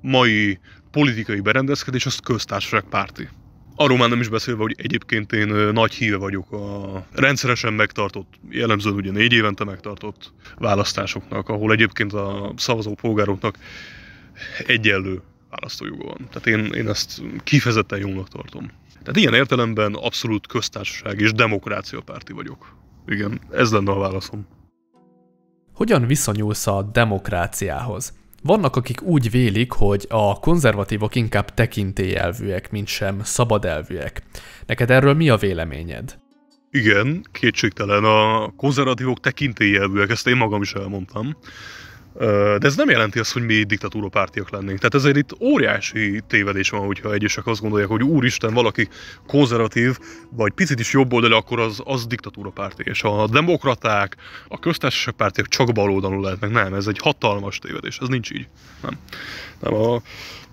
mai 0.00 0.58
politikai 0.90 1.40
berendezkedés 1.40 2.06
az 2.06 2.18
köztársaság 2.18 2.82
párti. 2.82 3.28
Arról 3.74 3.98
már 3.98 4.08
nem 4.08 4.20
is 4.20 4.28
beszélve, 4.28 4.62
hogy 4.62 4.74
egyébként 4.76 5.32
én 5.32 5.46
nagy 5.72 5.94
híve 5.94 6.16
vagyok 6.16 6.52
a 6.52 7.06
rendszeresen 7.12 7.72
megtartott, 7.72 8.34
jellemzően 8.50 8.94
ugye 8.94 9.10
négy 9.10 9.32
évente 9.32 9.64
megtartott 9.64 10.32
választásoknak, 10.56 11.48
ahol 11.48 11.72
egyébként 11.72 12.12
a 12.12 12.52
szavazó 12.56 12.94
polgároknak 12.94 13.58
egyenlő 14.66 15.22
választójoga 15.50 16.04
van. 16.04 16.28
Tehát 16.30 16.46
én, 16.46 16.72
én 16.72 16.88
ezt 16.88 17.22
kifejezetten 17.44 17.98
jónak 17.98 18.28
tartom. 18.28 18.70
Tehát 19.02 19.16
ilyen 19.16 19.34
értelemben 19.34 19.94
abszolút 19.94 20.46
köztársaság 20.46 21.20
és 21.20 21.32
demokrácia 21.32 22.00
párti 22.00 22.32
vagyok. 22.32 22.77
Igen, 23.08 23.40
ez 23.50 23.72
lenne 23.72 23.90
a 23.90 23.98
válaszom. 23.98 24.46
Hogyan 25.74 26.06
viszonyulsz 26.06 26.66
a 26.66 26.82
demokráciához? 26.82 28.12
Vannak, 28.42 28.76
akik 28.76 29.02
úgy 29.02 29.30
vélik, 29.30 29.72
hogy 29.72 30.06
a 30.08 30.40
konzervatívok 30.40 31.14
inkább 31.14 31.54
tekintélyelvűek, 31.54 32.70
mint 32.70 32.86
sem 32.86 33.22
szabadelvűek. 33.22 34.22
Neked 34.66 34.90
erről 34.90 35.14
mi 35.14 35.28
a 35.28 35.36
véleményed? 35.36 36.18
Igen, 36.70 37.24
kétségtelen 37.32 38.04
a 38.04 38.52
konzervatívok 38.56 39.20
tekintélyelvűek, 39.20 40.10
ezt 40.10 40.26
én 40.26 40.36
magam 40.36 40.62
is 40.62 40.72
elmondtam. 40.72 41.36
De 42.18 42.58
ez 42.66 42.76
nem 42.76 42.90
jelenti 42.90 43.18
azt, 43.18 43.32
hogy 43.32 43.42
mi 43.42 43.62
diktatúrapártiak 43.62 44.50
lennénk. 44.50 44.78
Tehát 44.78 44.94
ezért 44.94 45.16
itt 45.16 45.40
óriási 45.40 46.22
tévedés 46.26 46.70
van, 46.70 46.86
hogyha 46.86 47.12
egyesek 47.12 47.46
azt 47.46 47.60
gondolják, 47.60 47.88
hogy 47.88 48.02
úristen, 48.02 48.54
valaki 48.54 48.88
konzervatív, 49.26 49.98
vagy 50.30 50.52
picit 50.52 50.80
is 50.80 50.92
jobb 50.92 51.12
oldali, 51.12 51.32
akkor 51.32 51.60
az, 51.60 51.80
az 51.84 52.06
diktatúrapárti. 52.06 52.82
És 52.86 53.02
a 53.02 53.26
demokraták, 53.26 54.16
a 54.48 54.58
köztársaságpártiak 54.58 55.48
csak 55.48 55.72
baloldalon 55.72 56.20
lehetnek. 56.20 56.50
Nem, 56.50 56.74
ez 56.74 56.86
egy 56.86 56.98
hatalmas 56.98 57.58
tévedés, 57.58 57.98
ez 57.98 58.08
nincs 58.08 58.30
így. 58.30 58.48
Nem. 58.82 58.98
nem 59.60 59.74
a 59.74 60.02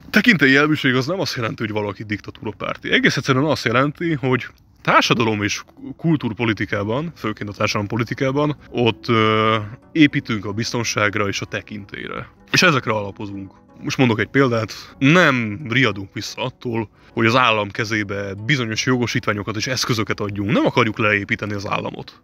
tekintélyi 0.09 0.55
elbűség 0.55 0.95
az 0.95 1.05
nem 1.05 1.19
azt 1.19 1.35
jelenti, 1.35 1.63
hogy 1.63 1.71
valaki 1.71 2.03
diktatúrapárti. 2.03 2.91
Egész 2.91 3.17
egyszerűen 3.17 3.45
azt 3.45 3.65
jelenti, 3.65 4.13
hogy 4.13 4.45
társadalom 4.85 5.43
és 5.43 5.63
kultúrpolitikában, 5.97 7.11
főként 7.15 7.49
a 7.49 7.53
társadalom 7.53 7.87
politikában, 7.87 8.57
ott 8.69 9.07
ö, 9.07 9.57
építünk 9.91 10.45
a 10.45 10.51
biztonságra 10.51 11.27
és 11.27 11.41
a 11.41 11.45
tekintélyre. 11.45 12.29
És 12.51 12.61
ezekre 12.61 12.91
alapozunk. 12.91 13.53
Most 13.83 13.97
mondok 13.97 14.19
egy 14.19 14.27
példát, 14.27 14.95
nem 14.97 15.65
riadunk 15.69 16.13
vissza 16.13 16.43
attól, 16.43 16.89
hogy 17.13 17.25
az 17.25 17.35
állam 17.35 17.71
kezébe 17.71 18.33
bizonyos 18.45 18.85
jogosítványokat 18.85 19.55
és 19.55 19.67
eszközöket 19.67 20.19
adjunk. 20.19 20.51
Nem 20.51 20.65
akarjuk 20.65 20.97
leépíteni 20.97 21.53
az 21.53 21.67
államot. 21.67 22.21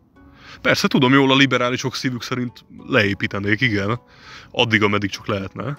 Persze 0.62 0.88
tudom 0.88 1.13
jól, 1.13 1.32
a 1.32 1.36
liberálisok 1.36 1.95
szívük 1.95 2.24
szerint 2.24 2.65
leépítenék, 2.88 3.62
igen, 3.62 4.00
addig, 4.52 4.84
ameddig 4.84 5.10
csak 5.10 5.28
lehetne. 5.28 5.78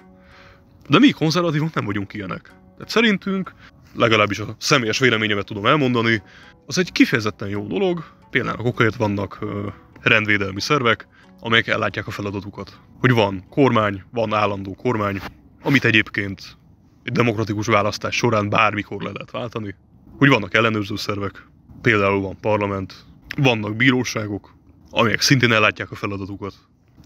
De 0.89 0.99
mi 0.99 1.11
konzervatívok 1.11 1.73
nem 1.73 1.85
vagyunk 1.85 2.13
ilyenek. 2.13 2.41
Tehát 2.75 2.89
szerintünk, 2.89 3.53
legalábbis 3.95 4.39
a 4.39 4.55
személyes 4.59 4.99
véleményemet 4.99 5.45
tudom 5.45 5.65
elmondani, 5.65 6.21
az 6.65 6.77
egy 6.77 6.91
kifejezetten 6.91 7.49
jó 7.49 7.67
dolog, 7.67 8.03
például 8.29 8.65
okért 8.65 8.95
vannak 8.95 9.37
ö, 9.41 9.67
rendvédelmi 10.01 10.61
szervek, 10.61 11.07
amelyek 11.39 11.67
ellátják 11.67 12.07
a 12.07 12.11
feladatukat. 12.11 12.79
Hogy 12.99 13.11
van 13.11 13.45
kormány, 13.49 14.03
van 14.11 14.33
állandó 14.33 14.75
kormány, 14.75 15.21
amit 15.61 15.85
egyébként 15.85 16.57
egy 17.03 17.11
demokratikus 17.11 17.67
választás 17.67 18.15
során 18.15 18.49
bármikor 18.49 19.01
le 19.01 19.11
lehet 19.11 19.31
váltani. 19.31 19.75
Hogy 20.17 20.29
vannak 20.29 20.53
ellenőrző 20.53 20.95
szervek, 20.95 21.47
például 21.81 22.21
van 22.21 22.37
parlament, 22.41 23.05
vannak 23.37 23.75
bíróságok, 23.75 24.55
amelyek 24.89 25.21
szintén 25.21 25.51
ellátják 25.51 25.91
a 25.91 25.95
feladatukat. 25.95 26.53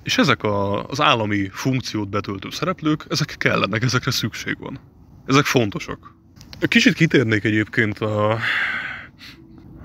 És 0.03 0.17
ezek 0.17 0.43
a, 0.43 0.85
az 0.85 1.01
állami 1.01 1.49
funkciót 1.51 2.09
betöltő 2.09 2.49
szereplők, 2.49 3.05
ezek 3.09 3.35
kellenek, 3.37 3.83
ezekre 3.83 4.11
szükség 4.11 4.57
van. 4.59 4.79
Ezek 5.25 5.45
fontosak. 5.45 6.16
Kicsit 6.59 6.93
kitérnék 6.93 7.43
egyébként 7.43 7.99
a, 7.99 8.31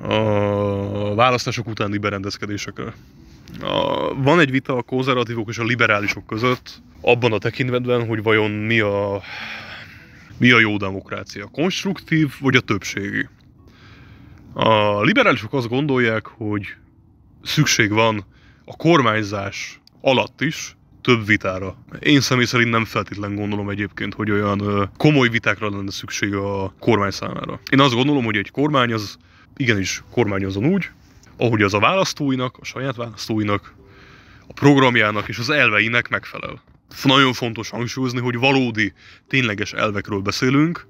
a 0.03 1.15
választások 1.15 1.67
utáni 1.69 1.99
berendezkedésekre. 1.99 2.95
A, 3.61 4.15
van 4.15 4.41
egy 4.41 4.51
vita 4.51 4.77
a 4.77 4.83
konzervatívok 4.83 5.49
és 5.49 5.59
a 5.59 5.65
liberálisok 5.65 6.27
között, 6.27 6.83
abban 7.01 7.33
a 7.33 7.39
tekintetben, 7.39 8.07
hogy 8.07 8.23
vajon 8.23 8.51
mi 8.51 8.81
a, 8.81 9.23
mi 10.39 10.51
a 10.51 10.59
jó 10.59 10.77
demokrácia, 10.77 11.47
konstruktív 11.47 12.33
vagy 12.41 12.57
a 12.57 12.61
többségi. 12.61 13.29
A 14.53 15.03
liberálisok 15.03 15.53
azt 15.53 15.69
gondolják, 15.69 16.27
hogy 16.27 16.67
szükség 17.43 17.91
van 17.91 18.25
a 18.65 18.77
kormányzás 18.77 19.81
alatt 20.01 20.41
is 20.41 20.77
több 21.03 21.27
vitára. 21.27 21.77
Én 21.99 22.21
személy 22.21 22.45
szerint 22.45 22.71
nem 22.71 22.85
feltétlen 22.85 23.35
gondolom 23.35 23.69
egyébként, 23.69 24.15
hogy 24.15 24.31
olyan 24.31 24.91
komoly 24.97 25.29
vitákra 25.29 25.71
lenne 25.71 25.91
szükség 25.91 26.35
a 26.35 26.75
kormány 26.79 27.11
számára. 27.11 27.61
Én 27.71 27.81
azt 27.81 27.95
gondolom, 27.95 28.25
hogy 28.25 28.37
egy 28.37 28.51
kormány 28.51 28.93
az 28.93 29.17
igenis 29.57 30.03
kormányozon 30.11 30.65
úgy, 30.65 30.91
ahogy 31.37 31.63
az 31.63 31.75
a 31.75 31.79
választóinak, 31.79 32.57
a 32.61 32.65
saját 32.65 32.97
választóinak, 32.97 33.75
a 34.47 34.53
programjának 34.53 35.29
és 35.29 35.39
az 35.39 35.51
elveinek 35.51 36.09
megfelel. 36.09 36.63
Nagyon 37.03 37.33
fontos 37.33 37.71
hangsúlyozni, 37.71 38.21
hogy 38.21 38.37
valódi, 38.37 38.93
tényleges 39.29 39.73
elvekről 39.73 40.21
beszélünk, 40.21 40.87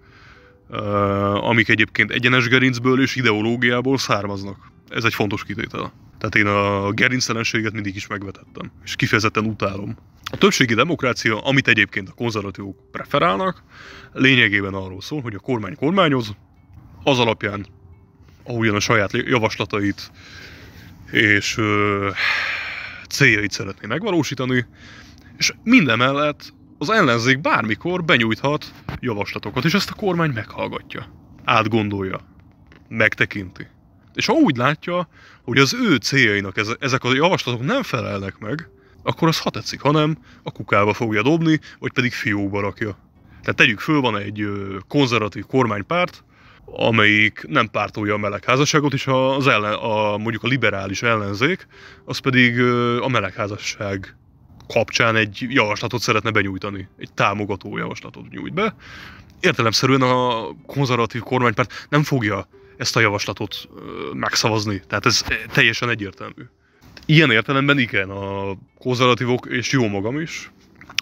amik 1.35 1.69
egyébként 1.69 2.11
egyenes 2.11 2.49
gerincből 2.49 3.01
és 3.01 3.17
ideológiából 3.17 3.99
származnak. 3.99 4.57
Ez 4.89 5.05
egy 5.05 5.15
fontos 5.15 5.45
kitétel. 5.45 5.93
Tehát 6.23 6.49
én 6.49 6.55
a 6.55 6.91
gerinctelenséget 6.93 7.73
mindig 7.73 7.97
is 7.97 8.07
megvetettem, 8.07 8.71
és 8.85 8.97
kifejezetten 8.97 9.47
utálom. 9.47 9.97
A 10.33 10.37
többségi 10.37 10.75
demokrácia, 10.75 11.41
amit 11.41 11.69
egyébként 11.69 12.09
a 12.09 12.13
konzervatívok 12.13 12.91
preferálnak, 12.91 13.63
lényegében 14.13 14.75
arról 14.75 15.01
szól, 15.01 15.21
hogy 15.21 15.35
a 15.35 15.39
kormány 15.39 15.77
kormányoz, 15.77 16.35
az 17.03 17.19
alapján, 17.19 17.67
ahogyan 18.45 18.75
a 18.75 18.81
saját 18.81 19.13
javaslatait 19.13 20.11
és 21.11 21.57
ö, 21.57 22.11
céljait 23.09 23.51
szeretné 23.51 23.87
megvalósítani, 23.87 24.67
és 25.37 25.53
minden 25.63 25.99
mellett 25.99 26.53
az 26.79 26.91
ellenzék 26.91 27.41
bármikor 27.41 28.05
benyújthat 28.05 28.73
javaslatokat, 29.01 29.65
és 29.65 29.75
ezt 29.75 29.91
a 29.91 29.95
kormány 29.95 30.31
meghallgatja, 30.31 31.13
átgondolja, 31.45 32.21
megtekinti. 32.89 33.67
És 34.15 34.27
ha 34.27 34.33
úgy 34.33 34.57
látja, 34.57 35.09
hogy 35.43 35.59
az 35.59 35.75
ő 35.75 35.97
céljainak 35.97 36.57
ezek 36.81 37.05
a 37.05 37.15
javaslatok 37.15 37.65
nem 37.65 37.83
felelnek 37.83 38.39
meg, 38.39 38.69
akkor 39.03 39.29
az 39.29 39.39
ha 39.39 39.51
tetszik, 39.51 39.81
hanem 39.81 40.19
a 40.43 40.53
kukába 40.53 40.93
fogja 40.93 41.23
dobni, 41.23 41.61
vagy 41.79 41.93
pedig 41.93 42.13
fiókba 42.13 42.61
rakja. 42.61 42.99
Tehát 43.41 43.57
tegyük 43.57 43.81
föl, 43.81 44.01
van 44.01 44.17
egy 44.17 44.49
konzervatív 44.89 45.45
kormánypárt, 45.47 46.25
amelyik 46.65 47.45
nem 47.49 47.71
pártolja 47.71 48.15
a 48.15 48.19
melegházasságot, 48.19 48.93
és 48.93 49.07
az 49.07 49.47
ellen, 49.47 49.73
a, 49.73 50.17
mondjuk 50.17 50.43
a 50.43 50.47
liberális 50.47 51.03
ellenzék, 51.03 51.67
az 52.05 52.19
pedig 52.19 52.61
a 53.01 53.09
melegházasság 53.09 54.17
kapcsán 54.69 55.17
egy 55.17 55.47
javaslatot 55.49 56.01
szeretne 56.01 56.31
benyújtani. 56.31 56.89
Egy 56.99 57.13
támogató 57.15 57.77
javaslatot 57.79 58.29
nyújt 58.31 58.55
be. 58.55 58.75
Értelemszerűen 59.41 60.03
a 60.03 60.47
konzervatív 60.67 61.21
kormánypárt 61.21 61.87
nem 61.89 62.03
fogja 62.03 62.49
ezt 62.77 62.97
a 62.97 63.01
javaslatot 63.01 63.69
megszavazni. 64.13 64.83
Tehát 64.87 65.07
ez 65.07 65.25
teljesen 65.53 65.89
egyértelmű. 65.89 66.43
Ilyen 67.07 67.31
értelemben 67.31 67.79
igen, 67.79 68.11
a 68.11 68.57
konzervatívok 68.79 69.47
és 69.47 69.73
jó 69.73 69.89
magam 69.89 70.21
is, 70.21 70.51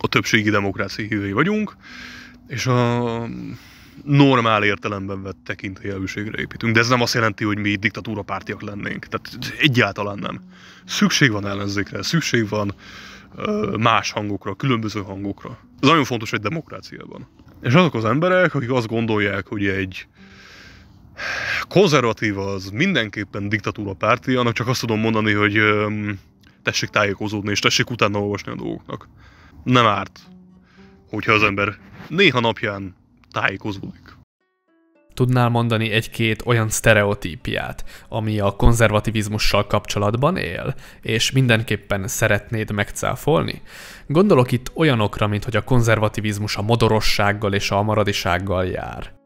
a 0.03 0.09
többségi 0.09 0.51
demokrácia 0.51 1.07
hívei 1.07 1.33
vagyunk, 1.33 1.77
és 2.49 2.67
a 2.67 3.29
normál 4.05 4.65
értelemben 4.65 5.23
vett 5.23 5.37
tekintélyelvűségre 5.45 6.41
építünk. 6.41 6.75
De 6.75 6.81
ez 6.81 6.89
nem 6.89 7.01
azt 7.01 7.15
jelenti, 7.15 7.45
hogy 7.45 7.59
mi 7.59 7.75
diktatúra 7.75 8.23
pártiak 8.23 8.63
lennénk. 8.63 9.07
Tehát 9.07 9.55
egyáltalán 9.59 10.19
nem. 10.19 10.41
Szükség 10.85 11.31
van 11.31 11.47
ellenzékre, 11.47 12.03
szükség 12.03 12.49
van 12.49 12.75
más 13.79 14.11
hangokra, 14.11 14.55
különböző 14.55 15.01
hangokra. 15.01 15.59
Ez 15.81 15.89
nagyon 15.89 16.05
fontos 16.05 16.33
egy 16.33 16.41
demokráciában. 16.41 17.29
És 17.63 17.75
azok 17.75 17.95
az 17.95 18.05
emberek, 18.05 18.55
akik 18.55 18.71
azt 18.71 18.87
gondolják, 18.87 19.47
hogy 19.47 19.67
egy 19.67 20.07
konzervatív 21.69 22.39
az 22.39 22.71
mindenképpen 22.71 23.49
diktatúra 23.49 23.93
párti, 23.93 24.35
annak 24.35 24.53
csak 24.53 24.69
azt 24.69 24.81
tudom 24.81 25.01
mondani, 25.01 25.33
hogy 25.33 25.59
tessék 26.63 26.89
tájékozódni, 26.89 27.51
és 27.51 27.59
tessék 27.59 27.91
utána 27.91 28.19
olvasni 28.19 28.53
a 28.53 28.55
dolgoknak. 28.55 29.09
Nem 29.65 29.87
árt, 29.87 30.21
hogyha 31.09 31.33
az 31.33 31.43
ember 31.43 31.79
néha 32.09 32.41
napján 32.41 32.97
tájékozódik. 33.33 34.19
Tudnál 35.15 35.49
mondani 35.49 35.91
egy-két 35.91 36.43
olyan 36.47 36.69
sztereotípiát, 36.69 37.85
ami 38.09 38.41
a 38.41 38.51
konzervativizmussal 38.51 39.67
kapcsolatban 39.67 40.37
él, 40.37 40.75
és 41.03 41.31
mindenképpen 41.31 42.09
szeretnéd 42.09 42.73
megcáfolni? 42.73 43.63
Gondolok 44.07 44.53
itt 44.53 44.71
olyanokra, 44.75 45.27
mint 45.27 45.45
hogy 45.45 45.57
a 45.57 45.65
konzervativizmus 45.65 46.57
a 46.57 46.63
modorossággal 46.63 47.53
és 47.53 47.71
a 47.71 47.83
maradisággal 47.83 48.67
jár. 48.67 49.20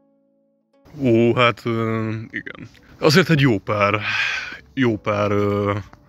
Ó, 0.99 1.35
hát 1.35 1.63
igen. 2.31 2.69
Azért 2.99 3.31
egy 3.31 3.41
jó 3.41 3.59
pár, 3.59 4.01
jó 4.75 4.97
pár 4.97 5.33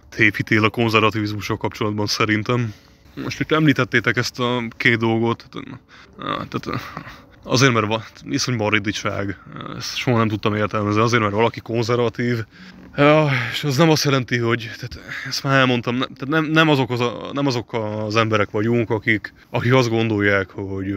tévhitél 0.09 0.63
a 0.63 0.69
konzervativizmussal 0.69 1.57
kapcsolatban 1.57 2.05
szerintem. 2.05 2.73
Most 3.23 3.39
itt 3.39 3.51
említettétek 3.51 4.17
ezt 4.17 4.39
a 4.39 4.63
két 4.77 4.97
dolgot, 4.97 5.47
tehát, 6.17 6.47
tehát 6.49 6.81
azért, 7.43 7.73
mert 7.73 8.23
iszony 8.29 8.55
maridicság, 8.55 9.37
ezt 9.77 9.95
soha 9.95 10.17
nem 10.17 10.27
tudtam 10.27 10.55
értelmezni, 10.55 11.01
azért, 11.01 11.21
mert 11.21 11.33
valaki 11.33 11.59
konzervatív, 11.59 12.43
ja, 12.95 13.29
és 13.51 13.63
az 13.63 13.77
nem 13.77 13.89
azt 13.89 14.03
jelenti, 14.03 14.37
hogy, 14.37 14.71
tehát 14.75 15.09
ezt 15.27 15.43
már 15.43 15.57
elmondtam, 15.59 15.95
nem, 15.95 16.07
tehát 16.13 16.41
nem, 16.41 16.51
nem, 16.51 16.69
azok 16.69 16.89
az, 16.89 17.03
nem 17.31 17.47
azok 17.47 17.73
az 18.05 18.15
emberek 18.15 18.51
vagyunk, 18.51 18.89
akik, 18.89 19.33
akik 19.49 19.73
azt 19.73 19.89
gondolják, 19.89 20.49
hogy 20.49 20.95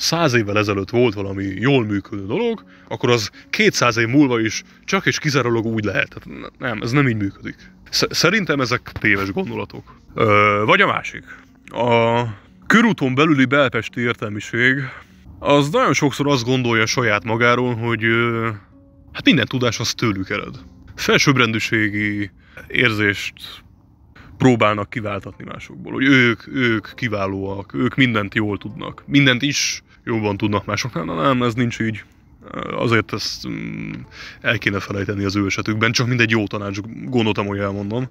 száz 0.00 0.32
évvel 0.34 0.58
ezelőtt 0.58 0.90
volt 0.90 1.14
valami 1.14 1.44
jól 1.44 1.84
működő 1.84 2.26
dolog, 2.26 2.64
akkor 2.88 3.10
az 3.10 3.30
200 3.50 3.96
év 3.96 4.08
múlva 4.08 4.40
is 4.40 4.62
csak 4.84 5.06
és 5.06 5.18
kizárólag 5.18 5.64
úgy 5.64 5.84
lehet. 5.84 6.08
Tehát 6.08 6.50
nem, 6.58 6.82
ez 6.82 6.90
nem 6.90 7.08
így 7.08 7.16
működik. 7.16 7.56
Szerintem 7.90 8.60
ezek 8.60 8.92
téves 9.00 9.30
gondolatok. 9.30 9.96
Ö, 10.14 10.62
vagy 10.66 10.80
a 10.80 10.86
másik. 10.86 11.24
A 11.66 12.22
körúton 12.66 13.14
belüli 13.14 13.44
belpesti 13.44 14.00
értelmiség 14.00 14.74
az 15.38 15.70
nagyon 15.70 15.92
sokszor 15.92 16.28
azt 16.28 16.44
gondolja 16.44 16.86
saját 16.86 17.24
magáról, 17.24 17.74
hogy 17.74 18.04
ö, 18.04 18.48
hát 19.12 19.24
minden 19.24 19.46
tudás 19.46 19.80
az 19.80 19.94
tőlük 19.94 20.30
ered. 20.30 20.54
Felsőbbrendűségi 20.94 22.30
érzést 22.68 23.34
próbálnak 24.38 24.90
kiváltatni 24.90 25.44
másokból, 25.44 25.92
hogy 25.92 26.04
ők, 26.04 26.46
ők 26.46 26.94
kiválóak, 26.94 27.74
ők 27.74 27.94
mindent 27.94 28.34
jól 28.34 28.58
tudnak, 28.58 29.02
mindent 29.06 29.42
is 29.42 29.82
jobban 30.10 30.36
tudnak 30.36 30.64
másoknál, 30.64 31.04
na 31.04 31.22
nem, 31.22 31.42
ez 31.42 31.54
nincs 31.54 31.80
így. 31.80 32.04
Azért 32.76 33.12
ezt 33.12 33.48
mm, 33.48 33.90
el 34.40 34.58
kéne 34.58 34.80
felejteni 34.80 35.24
az 35.24 35.36
ő 35.36 35.46
esetükben, 35.46 35.92
csak 35.92 36.06
mindegy 36.06 36.30
jó 36.30 36.46
tanács, 36.46 36.78
gondoltam, 37.04 37.46
hogy 37.46 37.58
elmondom. 37.58 38.08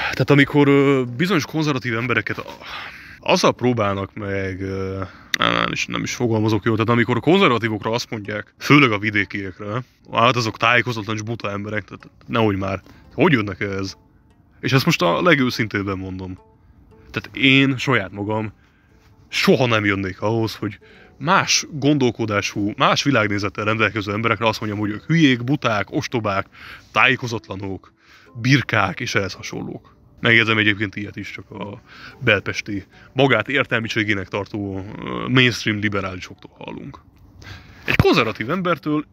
Tehát 0.00 0.30
amikor 0.30 0.70
bizonyos 1.16 1.44
konzervatív 1.44 1.96
embereket 1.96 2.44
azzal 3.20 3.52
próbálnak 3.52 4.14
meg, 4.14 4.60
nem 5.38 5.72
is, 5.72 5.86
nem 5.86 6.02
is 6.02 6.14
fogalmazok 6.14 6.64
jól, 6.64 6.74
tehát 6.74 6.90
amikor 6.90 7.16
a 7.16 7.20
konzervatívokra 7.20 7.90
azt 7.90 8.10
mondják, 8.10 8.54
főleg 8.58 8.90
a 8.92 8.98
vidékiekre, 8.98 9.82
hát 10.12 10.36
azok 10.36 10.56
tájékozatlan 10.56 11.16
és 11.16 11.22
buta 11.22 11.50
emberek, 11.50 11.84
tehát 11.84 12.08
nehogy 12.26 12.56
már, 12.56 12.82
hogy 13.14 13.32
jönnek 13.32 13.60
ez? 13.60 13.96
És 14.60 14.72
ezt 14.72 14.84
most 14.84 15.02
a 15.02 15.22
legőszintébben 15.22 15.98
mondom. 15.98 16.38
Tehát 17.10 17.36
én 17.36 17.76
saját 17.76 18.12
magam 18.12 18.52
soha 19.28 19.66
nem 19.66 19.84
jönnék 19.84 20.20
ahhoz, 20.20 20.54
hogy 20.54 20.78
más 21.18 21.66
gondolkodású, 21.70 22.72
más 22.76 23.02
világnézettel 23.02 23.64
rendelkező 23.64 24.12
emberekre 24.12 24.46
azt 24.46 24.60
mondjam, 24.60 24.80
hogy 24.80 24.90
ők 24.90 25.04
hülyék, 25.04 25.44
buták, 25.44 25.90
ostobák, 25.90 26.46
tájékozatlanok, 26.92 27.92
birkák 28.40 29.00
és 29.00 29.14
ehhez 29.14 29.32
hasonlók. 29.32 29.96
Megjegyzem 30.20 30.58
egyébként 30.58 30.96
ilyet 30.96 31.16
is, 31.16 31.30
csak 31.30 31.50
a 31.50 31.80
belpesti 32.20 32.84
magát 33.12 33.48
értelmiségének 33.48 34.28
tartó 34.28 34.84
mainstream 35.28 35.78
liberálisoktól 35.78 36.50
hallunk. 36.58 37.00
Egy 37.84 37.96
konzervatív 37.96 38.50
embertől, 38.50 39.04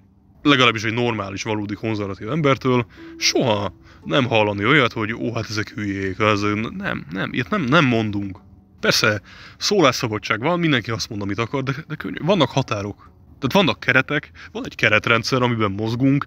legalábbis 0.42 0.84
egy 0.84 0.94
normális, 0.94 1.44
valódi 1.44 1.74
konzervatív 1.74 2.30
embertől 2.30 2.86
soha 3.18 3.74
nem 4.04 4.26
hallani 4.26 4.66
olyat, 4.66 4.94
hogy 4.94 5.14
ó, 5.14 5.34
hát 5.34 5.50
ezek 5.50 5.70
hülyék, 5.70 6.20
az, 6.20 6.42
nem, 6.78 7.06
nem, 7.10 7.30
ilyet 7.34 7.50
nem, 7.50 7.62
nem 7.62 7.86
mondunk. 7.86 8.40
Persze, 8.86 9.22
szólásszabadság 9.58 10.40
van, 10.40 10.60
mindenki 10.60 10.92
azt 10.92 11.10
mond, 11.10 11.22
amit 11.22 11.38
akar, 11.38 11.64
de, 11.64 11.72
de 11.88 11.96
könnyű. 11.96 12.18
Vannak 12.22 12.50
határok. 12.50 12.96
Tehát 13.26 13.54
vannak 13.54 13.80
keretek, 13.80 14.32
van 14.52 14.66
egy 14.66 14.76
keretrendszer, 14.76 15.42
amiben 15.42 15.72
mozgunk, 15.72 16.26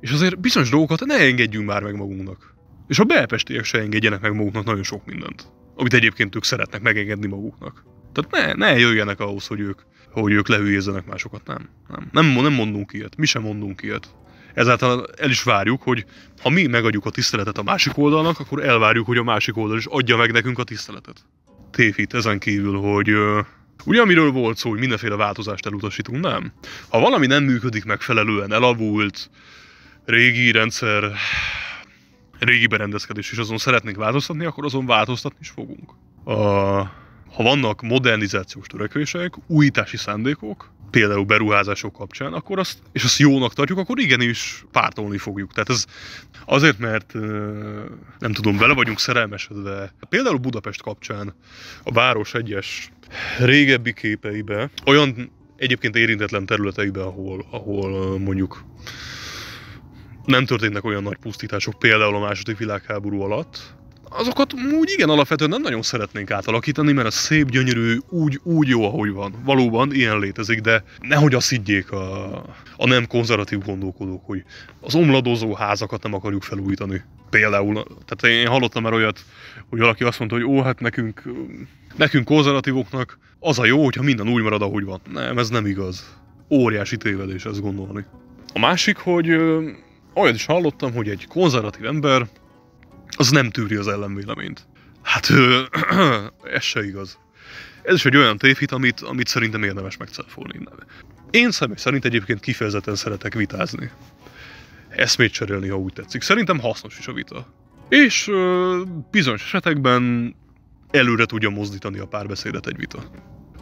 és 0.00 0.10
azért 0.10 0.40
bizonyos 0.40 0.70
dolgokat 0.70 1.04
ne 1.04 1.14
engedjünk 1.14 1.66
már 1.66 1.82
meg 1.82 1.96
magunknak. 1.96 2.54
És 2.88 2.98
a 2.98 3.04
belpestiek 3.04 3.64
se 3.64 3.78
engedjenek 3.78 4.20
meg 4.20 4.34
maguknak 4.34 4.64
nagyon 4.64 4.82
sok 4.82 5.04
mindent. 5.04 5.52
Amit 5.76 5.94
egyébként 5.94 6.36
ők 6.36 6.44
szeretnek 6.44 6.82
megengedni 6.82 7.26
maguknak. 7.26 7.84
Tehát 8.12 8.56
ne, 8.56 8.66
ne 8.66 8.78
jöjjenek 8.78 9.20
ahhoz, 9.20 9.46
hogy 9.46 9.60
ők, 9.60 9.80
hogy 10.10 10.32
ők 10.32 10.48
lehülyézzenek 10.48 11.06
másokat. 11.06 11.46
Nem, 11.46 11.68
nem. 11.88 12.08
Nem, 12.12 12.42
nem 12.42 12.52
mondunk 12.52 12.92
ilyet. 12.92 13.16
Mi 13.16 13.26
sem 13.26 13.42
mondunk 13.42 13.82
ilyet. 13.82 14.14
Ezáltal 14.54 15.06
el 15.16 15.30
is 15.30 15.42
várjuk, 15.42 15.82
hogy 15.82 16.04
ha 16.42 16.48
mi 16.48 16.66
megadjuk 16.66 17.04
a 17.04 17.10
tiszteletet 17.10 17.58
a 17.58 17.62
másik 17.62 17.98
oldalnak, 17.98 18.38
akkor 18.38 18.64
elvárjuk, 18.64 19.06
hogy 19.06 19.16
a 19.16 19.22
másik 19.22 19.56
oldal 19.56 19.76
is 19.76 19.86
adja 19.86 20.16
meg 20.16 20.32
nekünk 20.32 20.58
a 20.58 20.64
tiszteletet. 20.64 21.24
Tévhit 21.80 22.14
ezen 22.14 22.38
kívül, 22.38 22.80
hogy 22.80 23.10
Ugye 23.84 24.00
amiről 24.00 24.30
volt 24.30 24.56
szó, 24.56 24.70
hogy 24.70 24.78
mindenféle 24.78 25.16
változást 25.16 25.66
elutasítunk, 25.66 26.20
nem? 26.20 26.52
Ha 26.88 27.00
valami 27.00 27.26
nem 27.26 27.44
működik 27.44 27.84
megfelelően, 27.84 28.52
elavult, 28.52 29.30
régi 30.04 30.50
rendszer, 30.50 31.12
régi 32.38 32.66
berendezkedés, 32.66 33.32
és 33.32 33.38
azon 33.38 33.58
szeretnénk 33.58 33.96
változtatni, 33.96 34.44
akkor 34.44 34.64
azon 34.64 34.86
változtatni 34.86 35.38
is 35.40 35.48
fogunk. 35.48 35.90
A, 36.24 36.32
ha 37.34 37.42
vannak 37.42 37.82
modernizációs 37.82 38.66
törekvések, 38.66 39.34
újítási 39.46 39.96
szándékok, 39.96 40.72
például 40.90 41.24
beruházások 41.24 41.92
kapcsán, 41.92 42.32
akkor 42.32 42.58
azt, 42.58 42.78
és 42.92 43.04
azt 43.04 43.18
jónak 43.18 43.54
tartjuk, 43.54 43.78
akkor 43.78 43.98
igenis 43.98 44.64
pártolni 44.72 45.18
fogjuk. 45.18 45.52
Tehát 45.52 45.70
ez 45.70 45.84
azért, 46.44 46.78
mert 46.78 47.12
nem 48.18 48.32
tudom, 48.32 48.56
bele 48.56 48.74
vagyunk 48.74 48.98
szerelmesedve. 48.98 49.94
Például 50.08 50.36
Budapest 50.36 50.82
kapcsán 50.82 51.34
a 51.82 51.92
város 51.92 52.34
egyes 52.34 52.90
régebbi 53.38 53.92
képeibe, 53.92 54.70
olyan 54.86 55.30
egyébként 55.56 55.96
érintetlen 55.96 56.46
területeibe, 56.46 57.02
ahol, 57.02 57.46
ahol 57.50 58.18
mondjuk 58.18 58.64
nem 60.24 60.44
történnek 60.44 60.84
olyan 60.84 61.02
nagy 61.02 61.16
pusztítások, 61.16 61.78
például 61.78 62.14
a 62.14 62.20
második 62.20 62.58
világháború 62.58 63.20
alatt, 63.20 63.74
azokat 64.10 64.52
úgy 64.78 64.90
igen 64.90 65.08
alapvetően 65.08 65.50
nem 65.50 65.60
nagyon 65.60 65.82
szeretnénk 65.82 66.30
átalakítani, 66.30 66.92
mert 66.92 67.06
a 67.06 67.10
szép, 67.10 67.50
gyönyörű, 67.50 67.96
úgy, 68.08 68.40
úgy 68.42 68.68
jó, 68.68 68.84
ahogy 68.84 69.10
van. 69.10 69.34
Valóban 69.44 69.94
ilyen 69.94 70.18
létezik, 70.18 70.60
de 70.60 70.84
nehogy 71.00 71.34
azt 71.34 71.48
higgyék 71.48 71.92
a, 71.92 72.34
a 72.76 72.86
nem 72.86 73.06
konzervatív 73.06 73.58
gondolkodók, 73.58 74.22
hogy 74.24 74.44
az 74.80 74.94
omladozó 74.94 75.54
házakat 75.54 76.02
nem 76.02 76.14
akarjuk 76.14 76.42
felújítani. 76.42 77.02
Például, 77.30 77.84
tehát 78.06 78.36
én 78.38 78.46
hallottam 78.46 78.82
már 78.82 78.92
olyat, 78.92 79.24
hogy 79.68 79.78
valaki 79.78 80.04
azt 80.04 80.18
mondta, 80.18 80.36
hogy 80.36 80.46
ó, 80.46 80.62
hát 80.62 80.80
nekünk, 80.80 81.22
nekünk 81.96 82.24
konzervatívoknak 82.24 83.18
az 83.38 83.58
a 83.58 83.64
jó, 83.64 83.84
hogyha 83.84 84.02
minden 84.02 84.28
úgy 84.28 84.42
marad, 84.42 84.62
ahogy 84.62 84.84
van. 84.84 85.00
Nem, 85.12 85.38
ez 85.38 85.48
nem 85.48 85.66
igaz. 85.66 86.18
Óriási 86.50 86.96
tévedés 86.96 87.44
ezt 87.44 87.60
gondolni. 87.60 88.04
A 88.54 88.58
másik, 88.58 88.96
hogy 88.96 89.30
olyat 90.14 90.34
is 90.34 90.46
hallottam, 90.46 90.92
hogy 90.92 91.08
egy 91.08 91.26
konzervatív 91.26 91.84
ember 91.84 92.28
az 93.20 93.30
nem 93.30 93.50
tűri 93.50 93.74
az 93.74 93.88
ellenvéleményt. 93.88 94.66
Hát 95.02 95.30
ö, 95.30 95.62
ez 96.56 96.62
se 96.62 96.84
igaz. 96.84 97.18
Ez 97.82 97.94
is 97.94 98.04
egy 98.04 98.16
olyan 98.16 98.38
tévhit, 98.38 98.72
amit, 98.72 99.00
amit 99.00 99.26
szerintem 99.28 99.62
érdemes 99.62 99.96
megcáfolni. 99.96 100.60
Én 101.30 101.50
személy 101.50 101.76
szerint 101.76 102.04
egyébként 102.04 102.40
kifejezetten 102.40 102.94
szeretek 102.94 103.34
vitázni. 103.34 103.90
Eszmét 104.88 105.32
cserélni, 105.32 105.68
ha 105.68 105.76
úgy 105.76 105.92
tetszik. 105.92 106.22
Szerintem 106.22 106.60
hasznos 106.60 106.98
is 106.98 107.06
a 107.06 107.12
vita. 107.12 107.46
És 107.88 108.28
ö, 108.28 108.82
bizonyos 109.10 109.42
esetekben 109.42 110.34
előre 110.90 111.24
tudja 111.24 111.50
mozdítani 111.50 111.98
a 111.98 112.06
párbeszédet 112.06 112.66
egy 112.66 112.76
vita. 112.76 113.10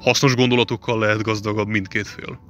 Hasznos 0.00 0.34
gondolatokkal 0.34 0.98
lehet 0.98 1.22
gazdagabb 1.22 1.68
mindkét 1.68 2.06
fél. 2.06 2.40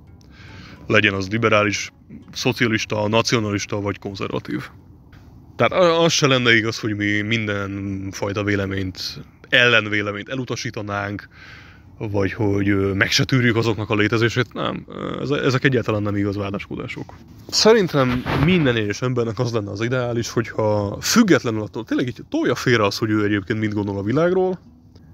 Legyen 0.87 1.15
az 1.15 1.29
liberális, 1.31 1.93
szocialista, 2.33 3.09
nacionalista 3.09 3.81
vagy 3.81 3.99
konzervatív. 3.99 4.69
Tehát 5.59 5.85
az 6.05 6.13
se 6.13 6.27
lenne 6.27 6.55
igaz, 6.55 6.79
hogy 6.79 6.97
mi 6.97 7.21
minden 7.21 8.09
fajta 8.11 8.45
véleményt, 8.45 9.21
ellenvéleményt 9.49 10.29
elutasítanánk, 10.29 11.29
vagy 11.99 12.33
hogy 12.33 12.95
meg 12.95 13.11
se 13.11 13.25
tűrjük 13.25 13.57
azoknak 13.57 13.91
a 13.91 13.95
létezését. 13.95 14.53
Nem, 14.53 14.87
ezek 15.45 15.65
egyáltalán 15.65 16.03
nem 16.03 16.17
igaz 16.17 16.37
vádaskodások. 16.37 17.15
Szerintem 17.49 18.23
minden 18.45 18.77
egyes 18.77 19.03
embernek 19.03 19.39
az 19.39 19.53
lenne 19.53 19.71
az 19.71 19.81
ideális, 19.81 20.31
hogyha 20.31 20.99
függetlenül 21.01 21.63
attól 21.63 21.85
tényleg 21.85 22.07
így 22.07 22.23
tolja 22.29 22.55
félre 22.55 22.85
az, 22.85 22.99
hogy 22.99 23.11
ő 23.11 23.25
egyébként 23.25 23.59
mit 23.59 23.75
gondol 23.75 23.99
a 23.99 24.03
világról, 24.03 24.59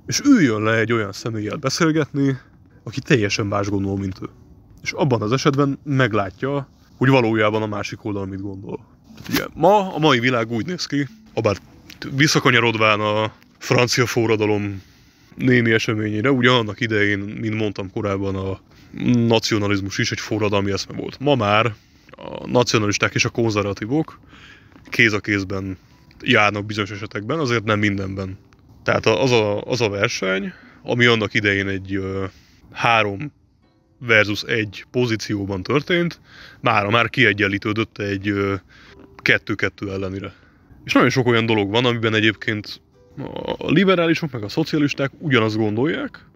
és 0.07 0.21
üljön 0.21 0.63
le 0.63 0.79
egy 0.79 0.93
olyan 0.93 1.13
személlyel 1.13 1.57
beszélgetni, 1.57 2.39
aki 2.83 3.01
teljesen 3.01 3.47
más 3.47 3.69
gondol, 3.69 3.99
mint 3.99 4.19
ő. 4.23 4.27
És 4.83 4.93
abban 4.93 5.23
az 5.23 5.33
esetben 5.33 5.79
meglátja, 5.85 6.69
hogy 6.97 7.09
valójában 7.09 7.63
a 7.63 7.67
másik 7.67 8.05
oldal 8.05 8.27
mit 8.27 8.43
gondol. 8.43 8.93
Ugye, 9.29 9.45
ma 9.55 9.95
a 9.95 9.99
mai 9.99 10.19
világ 10.19 10.51
úgy 10.51 10.67
néz 10.67 10.87
ki, 10.87 11.09
abár 11.35 11.57
visszakanyarodván 12.11 13.01
a 13.01 13.33
francia 13.59 14.07
forradalom 14.07 14.83
némi 15.35 15.73
eseményére, 15.73 16.31
ugye 16.31 16.51
annak 16.51 16.81
idején, 16.81 17.19
mint 17.19 17.55
mondtam 17.55 17.91
korábban, 17.91 18.35
a 18.35 18.61
nacionalizmus 19.15 19.99
is 19.99 20.11
egy 20.11 20.21
forradalmi 20.21 20.73
eszme 20.73 20.97
volt. 20.97 21.19
Ma 21.21 21.35
már 21.35 21.75
a 22.11 22.47
nacionalisták 22.47 23.15
és 23.15 23.25
a 23.25 23.29
konzervatívok 23.29 24.21
kéz 24.91 25.13
a 25.13 25.21
kézben 25.21 25.79
járnak 26.21 26.67
bizonyos 26.67 26.91
esetekben, 26.91 27.39
azért 27.39 27.65
nem 27.65 27.79
mindenben. 27.79 28.39
Tehát 28.83 29.07
az 29.07 29.31
a, 29.31 29.61
az 29.61 29.81
a 29.81 29.89
verseny, 29.89 30.53
ami 30.83 31.05
annak 31.05 31.35
idején 31.35 31.69
egy 31.69 31.95
ö, 31.95 32.25
három 32.73 33.33
versus 33.99 34.43
egy 34.43 34.85
pozícióban 34.91 35.63
történt, 35.63 36.21
mára 36.61 36.91
már 36.91 37.11
kiegyenlítődött 37.11 37.99
egy 37.99 38.29
ö, 38.29 38.55
kettő-kettő 39.25 39.91
ellenére. 39.91 40.33
És 40.85 40.93
nagyon 40.93 41.11
sok 41.11 41.27
olyan 41.27 41.47
dolog 41.47 41.71
van, 41.71 41.85
amiben 41.85 42.15
egyébként 42.15 42.81
a 43.59 43.71
liberálisok 43.71 44.31
meg 44.31 44.43
a 44.43 44.49
szocialisták 44.49 45.11
ugyanazt 45.19 45.57
gondolják, 45.57 46.27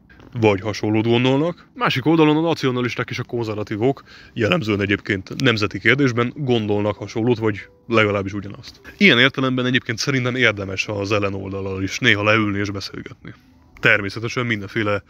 vagy 0.40 0.60
hasonlót 0.60 1.06
gondolnak. 1.06 1.66
Másik 1.74 2.06
oldalon 2.06 2.36
a 2.36 2.40
nacionalisták 2.40 3.10
és 3.10 3.18
a 3.18 3.22
konzervatívok 3.22 4.02
jellemzően 4.32 4.80
egyébként 4.80 5.42
nemzeti 5.42 5.78
kérdésben 5.78 6.32
gondolnak 6.36 6.96
hasonlót, 6.96 7.38
vagy 7.38 7.68
legalábbis 7.86 8.32
ugyanazt. 8.32 8.80
Ilyen 8.96 9.18
értelemben 9.18 9.66
egyébként 9.66 9.98
szerintem 9.98 10.34
érdemes 10.34 10.88
az 10.88 11.12
ellenoldalal 11.12 11.82
is 11.82 11.98
néha 11.98 12.22
leülni 12.22 12.58
és 12.58 12.70
beszélgetni. 12.70 13.34
Természetesen 13.80 14.46
mindenféle 14.46 15.02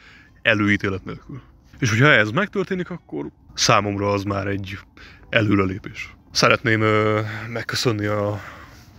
előítélet 0.42 1.04
nélkül. 1.04 1.40
És 1.78 1.88
hogyha 1.88 2.08
ez 2.08 2.30
megtörténik, 2.30 2.90
akkor 2.90 3.26
számomra 3.54 4.10
az 4.10 4.22
már 4.22 4.46
egy 4.46 4.78
előrelépés. 5.28 6.16
Szeretném 6.38 6.84
megköszönni 7.52 8.06
a 8.06 8.40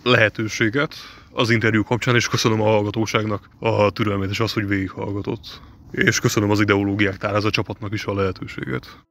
lehetőséget 0.04 0.96
az 1.32 1.50
interjú 1.50 1.84
kapcsán, 1.84 2.16
és 2.16 2.28
köszönöm 2.28 2.62
a 2.62 2.66
hallgatóságnak 2.66 3.50
a 3.60 3.92
türelmét 3.92 4.30
és 4.30 4.40
azt, 4.40 4.54
hogy 4.54 4.68
végighallgatott. 4.68 5.62
És 5.92 6.20
köszönöm 6.20 6.50
az 6.50 6.60
ideológiák 6.60 7.18
tárháza 7.18 7.50
csapatnak 7.50 7.94
is 7.94 8.06
a 8.06 8.14
lehetőséget. 8.14 9.04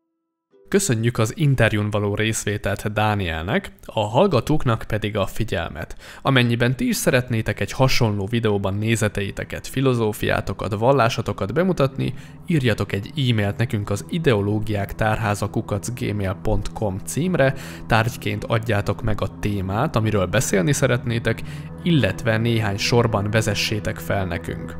Köszönjük 0.69 1.19
az 1.19 1.33
interjún 1.37 1.91
való 1.91 2.15
részvételt 2.15 2.93
Dánielnek, 2.93 3.73
a 3.85 4.01
hallgatóknak 4.01 4.85
pedig 4.89 5.17
a 5.17 5.27
figyelmet. 5.27 5.97
Amennyiben 6.23 6.77
ti 6.77 6.89
is 6.89 6.97
szeretnétek 6.97 7.61
egy 7.61 7.73
hasonló 7.73 8.27
videóban 8.27 8.75
nézeteiteket, 8.75 9.67
filozófiátokat, 9.67 10.75
vallásatokat 10.75 11.53
bemutatni, 11.53 12.15
írjatok 12.47 12.93
egy 12.93 13.13
e-mailt 13.17 13.57
nekünk 13.57 13.91
az 13.91 14.05
ideológiák 14.09 14.95
tárházakukacgmail.com 14.95 16.99
címre, 17.05 17.55
tárgyként 17.87 18.45
adjátok 18.45 19.03
meg 19.03 19.21
a 19.21 19.39
témát, 19.39 19.97
amiről 19.97 20.27
beszélni 20.27 20.73
szeretnétek, 20.73 21.43
illetve 21.83 22.37
néhány 22.37 22.77
sorban 22.77 23.31
vezessétek 23.31 23.99
fel 23.99 24.25
nekünk. 24.25 24.77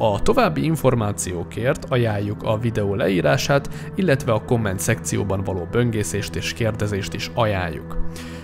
A 0.00 0.22
további 0.22 0.64
információkért 0.64 1.84
ajánljuk 1.88 2.42
a 2.42 2.58
videó 2.58 2.94
leírását, 2.94 3.68
illetve 3.94 4.32
a 4.32 4.44
komment 4.44 4.80
szekcióban 4.80 5.44
való 5.44 5.68
böngészést 5.70 6.36
és 6.36 6.52
kérdezést 6.52 7.14
is 7.14 7.30
ajánljuk. 7.34 7.96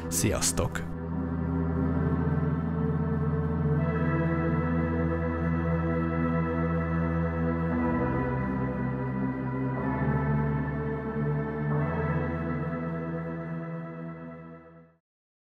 Sziasztok! 0.09 0.94